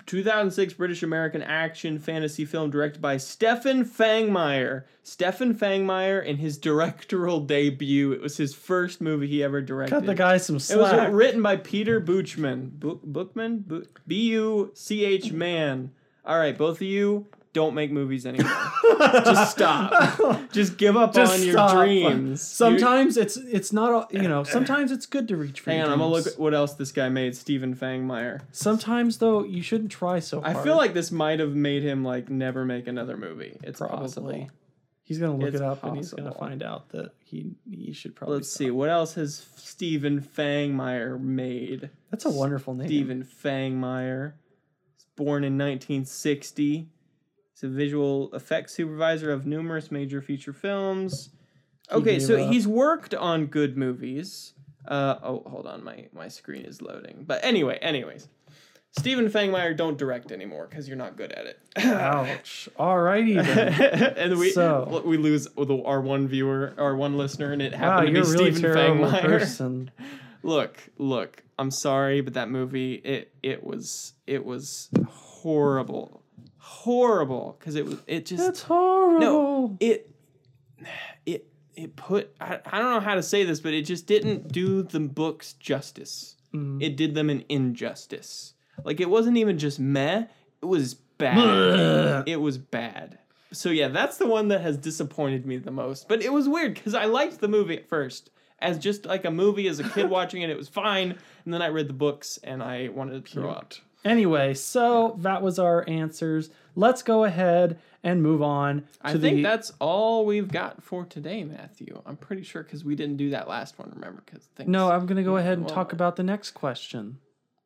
[0.06, 4.84] 2006 British American action fantasy film directed by Stefen Fangmeier.
[5.04, 8.12] Stefen Fangmeier in his directorial debut.
[8.12, 9.95] It was his first movie he ever directed.
[9.95, 10.93] Cut the guy some slack.
[10.93, 12.72] It was written by Peter Buchman.
[12.80, 13.88] Bu- Bookman?
[14.06, 15.91] B U C H man.
[16.24, 18.52] All right, both of you don't make movies anymore.
[19.00, 20.52] Just stop.
[20.52, 22.41] Just give up Just on your dreams.
[22.41, 24.43] Sometimes it's it's not all- you know.
[24.43, 25.72] Sometimes it's good to reach for.
[25.72, 27.36] Hang your on, I'm gonna look at what else this guy made.
[27.36, 28.41] Stephen Fangmeier.
[28.52, 30.64] Sometimes though, you shouldn't try so I hard.
[30.64, 33.58] feel like this might have made him like never make another movie.
[33.64, 33.98] It's Probably.
[33.98, 34.50] possible.
[35.04, 36.48] He's gonna look It's it up and he's gonna possible.
[36.48, 38.36] find out that he he should probably.
[38.38, 38.58] Let's stop.
[38.58, 41.89] see what else has Stephen Fangmeier made.
[42.12, 42.88] That's a wonderful name.
[42.88, 44.34] Stephen Fangmeier.
[44.95, 46.89] He's born in 1960.
[47.58, 51.30] He's a visual effects supervisor of numerous major feature films.
[51.91, 52.51] Okay, so up.
[52.51, 54.53] he's worked on good movies.
[54.88, 57.24] Uh, oh, hold on, my my screen is loading.
[57.26, 58.28] But anyway, anyways,
[58.91, 61.60] Stephen Fangmeier don't direct anymore because you're not good at it.
[61.78, 62.70] Ouch.
[62.80, 64.14] Alrighty then.
[64.18, 67.78] and we So- we lose the, our one viewer, our one listener, and it wow,
[67.80, 69.22] happened to you're be really Stephen Fangmeier.
[69.39, 69.89] person.
[70.43, 71.43] Look, look.
[71.58, 76.22] I'm sorry, but that movie it it was it was horrible,
[76.68, 79.20] horrible because it was it just That's horrible.
[79.20, 80.11] No, it
[81.26, 84.51] it it put I, I don't know how to say this, but it just didn't
[84.51, 86.36] do the books justice.
[86.53, 86.84] Mm.
[86.84, 88.53] It did them an injustice.
[88.84, 90.26] Like it wasn't even just meh,
[90.61, 92.28] it was bad.
[92.28, 93.20] it was bad.
[93.53, 96.09] So yeah, that's the one that has disappointed me the most.
[96.09, 98.30] But it was weird because I liked the movie at first.
[98.59, 101.11] As just like a movie as a kid watching it, it was fine.
[101.45, 103.74] And then I read the books and I wanted to throw up.
[104.06, 106.50] Anyway, so that was our answers.
[106.76, 109.20] Let's go ahead and move on to I the.
[109.20, 112.02] think that's all we've got for today, Matthew.
[112.06, 113.91] I'm pretty sure because we didn't do that last one.
[113.93, 114.22] Remember?
[114.26, 117.18] Because no, I'm gonna go ahead and well- talk about the next question.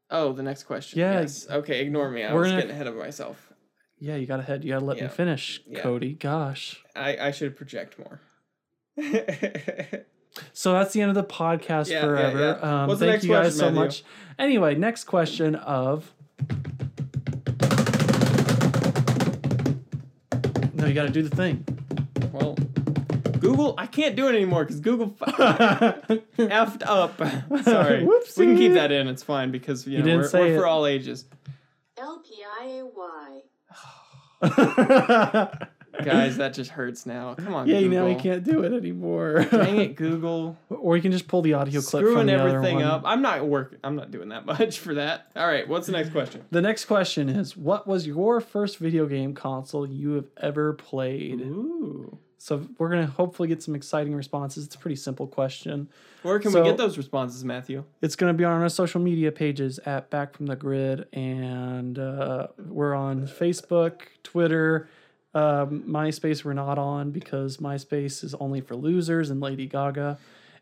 [0.10, 1.00] Oh, the next question.
[1.00, 1.20] Yeah.
[1.22, 1.48] Yes.
[1.50, 1.82] Okay.
[1.82, 2.24] Ignore me.
[2.24, 3.52] I We're was gonna- getting ahead of myself.
[4.00, 4.64] Yeah, you got ahead.
[4.64, 5.04] You gotta let Yeah.
[5.04, 5.82] me finish, Yeah.
[5.82, 6.14] Cody.
[6.14, 6.84] Gosh.
[6.96, 8.22] I I should project more.
[10.54, 12.40] So that's the end of the podcast Yeah, yeah, forever.
[12.64, 12.84] yeah.
[12.84, 13.80] Um, thank you guys question, so Matthew?
[13.82, 14.04] much.
[14.40, 16.14] Anyway, next question of.
[20.74, 21.64] No, you got to do the thing.
[22.32, 22.56] well,
[23.40, 23.76] Google.
[23.78, 25.36] I can't do it anymore because Google f-
[26.38, 27.18] effed up.
[27.64, 28.04] Sorry.
[28.04, 28.38] Whoopsie.
[28.38, 29.08] We can keep that in.
[29.08, 30.60] It's fine because you, know didn't we're, say we're it.
[30.60, 31.26] for all ages.
[31.98, 33.42] LPIAY.
[36.04, 37.36] Guys, that just hurts now.
[37.36, 38.04] Come on, yeah, you Google.
[38.04, 39.46] know you can't do it anymore.
[39.52, 40.58] Dang it, Google.
[40.70, 42.86] or you can just pull the audio clip Screwing from the other everything one.
[42.86, 43.02] up.
[43.06, 43.78] I'm not work.
[43.84, 45.32] I'm not doing that much for that.
[45.36, 45.68] All right.
[45.68, 46.44] What's the next question?
[46.52, 51.42] The next question is What was your first video game console you have ever played?
[51.42, 52.18] Ooh.
[52.38, 54.66] So we're going to hopefully get some exciting responses.
[54.66, 55.90] It's a pretty simple question.
[56.24, 57.84] Where can So- we get those responses, Matthew?
[58.02, 62.00] It's going to be on our social media pages at Back from the Grid, and
[62.00, 64.90] uh, we're on Facebook, Twitter,
[65.34, 66.44] um, MySpace.
[66.44, 70.18] We're not on because MySpace is only for losers and Lady Gaga.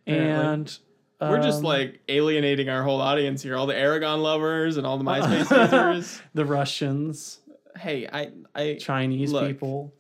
[0.07, 0.75] And
[1.21, 3.55] We're just um, like alienating our whole audience here.
[3.55, 6.21] All the Eragon lovers and all the MySpace users.
[6.33, 7.39] the Russians,
[7.77, 9.47] Hey, I, I, Chinese Look.
[9.47, 9.93] people.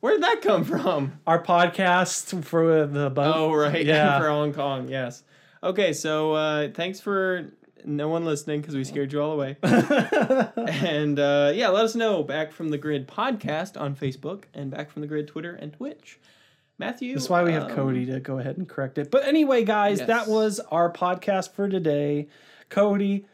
[0.00, 1.18] Where did that come from?
[1.26, 3.84] Our podcast for the Oh, right.
[3.86, 4.18] yeah.
[4.20, 4.88] for Hong Kong.
[4.88, 5.22] Yes.
[5.62, 5.92] Okay.
[5.94, 7.52] So, uh, thanks for
[7.84, 9.56] no one listening because we scared you all away.
[9.62, 12.22] and uh, yeah, let us know.
[12.22, 16.18] Back from the Grid podcast on Facebook and Back from the Grid Twitter and Twitch.
[16.78, 17.14] Matthew.
[17.14, 19.10] That's why we have um, Cody to go ahead and correct it.
[19.10, 20.08] But anyway, guys, Yes.
[20.08, 22.28] that was our podcast for today.
[22.68, 23.26] Cody,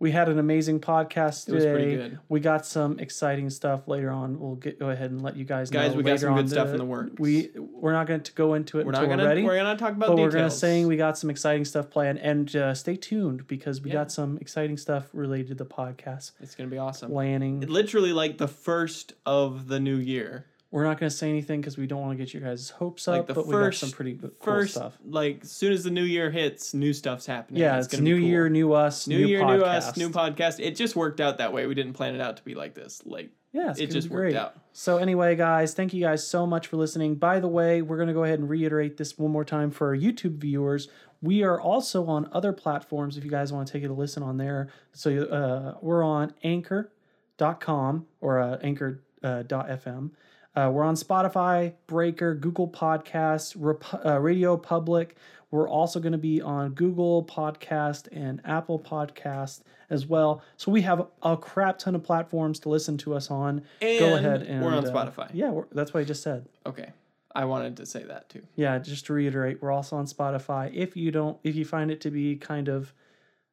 [0.00, 1.72] we had an amazing podcast It was today.
[1.72, 2.18] pretty good.
[2.28, 4.38] We got some exciting stuff later on.
[4.38, 5.80] We'll get go ahead and let you guys know.
[5.80, 7.10] Guys, we got some good stuff the- in the works.
[7.18, 9.28] We we're not going to go into it We're until not we're gonna.
[9.28, 9.42] ready.
[9.44, 10.32] We're gonna talk about but details.
[10.34, 13.80] we're going to say we got some exciting stuff planned, and uh, stay tuned because
[13.80, 13.94] we Yeah.
[13.96, 17.10] got some exciting stuff related to the podcast It's gonna be awesome.
[17.10, 17.60] planning.
[17.62, 20.46] Literally, like the first of the new year.
[20.70, 23.06] We're not going to say anything because we don't want to get your guys' hopes
[23.08, 23.26] Like up.
[23.28, 24.98] the but we got some pretty good, cool First, stuff.
[25.02, 27.62] like as soon as the new year hits, new stuff's happening.
[27.62, 28.28] Yeah, it's, gonna new be cool.
[28.28, 29.56] year, new us, New, new, year, podcast.
[29.56, 30.60] new us, new podcast.
[30.60, 31.66] It just worked out that way.
[31.66, 33.00] We didn't plan it out to be like this.
[33.06, 34.56] Like Yeah, it's it just worked out.
[34.74, 37.14] So anyway, guys, thank you guys so much for listening.
[37.14, 39.88] By the way, we're going to go ahead and reiterate this one more time for
[39.88, 40.88] our YouTube viewers.
[41.22, 44.22] We are also on other platforms if you guys want to take it a listen
[44.22, 44.68] on there.
[44.92, 50.10] So uh, we're on anchor.com or uh, anchor uh, dot .fm.
[50.58, 55.14] Uh, we're on Spotify, Breaker, Google Podcasts, Rep- uh, Radio Public.
[55.52, 60.42] We're also going to be on Google Podcast and Apple Podcast as well.
[60.56, 63.62] So we have a crap ton of platforms to listen to us on.
[63.80, 65.30] Go ahead and we're on uh, Spotify.
[65.32, 66.44] yeah, that's what I just said.
[66.66, 66.90] Okay,
[67.36, 68.42] I wanted to say that too.
[68.56, 70.74] Yeah, just to reiterate, we're also on Spotify.
[70.74, 72.92] If you don't, if you find it to be kind of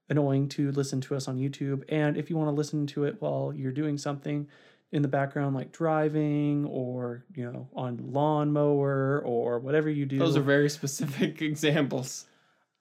[0.10, 3.18] annoying to listen to us on YouTube, and if you want to listen to it
[3.20, 4.48] while you're doing something
[4.96, 10.38] in the background, like driving or you know on lawnmower or whatever you do, Those
[10.38, 12.26] are very specific examples.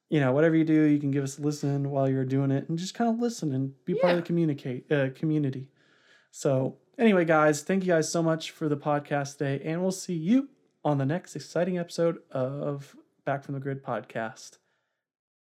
[0.08, 2.68] you know whatever you do, you can give us a listen while you're doing it,
[2.68, 5.68] and just kind of listen and be part of the communicate uh, community.
[6.30, 10.14] So anyway, guys, thank you guys so much for the podcast today, and we'll see
[10.14, 10.48] you
[10.84, 12.94] on the next exciting episode of
[13.24, 14.58] Back from the Grid podcast.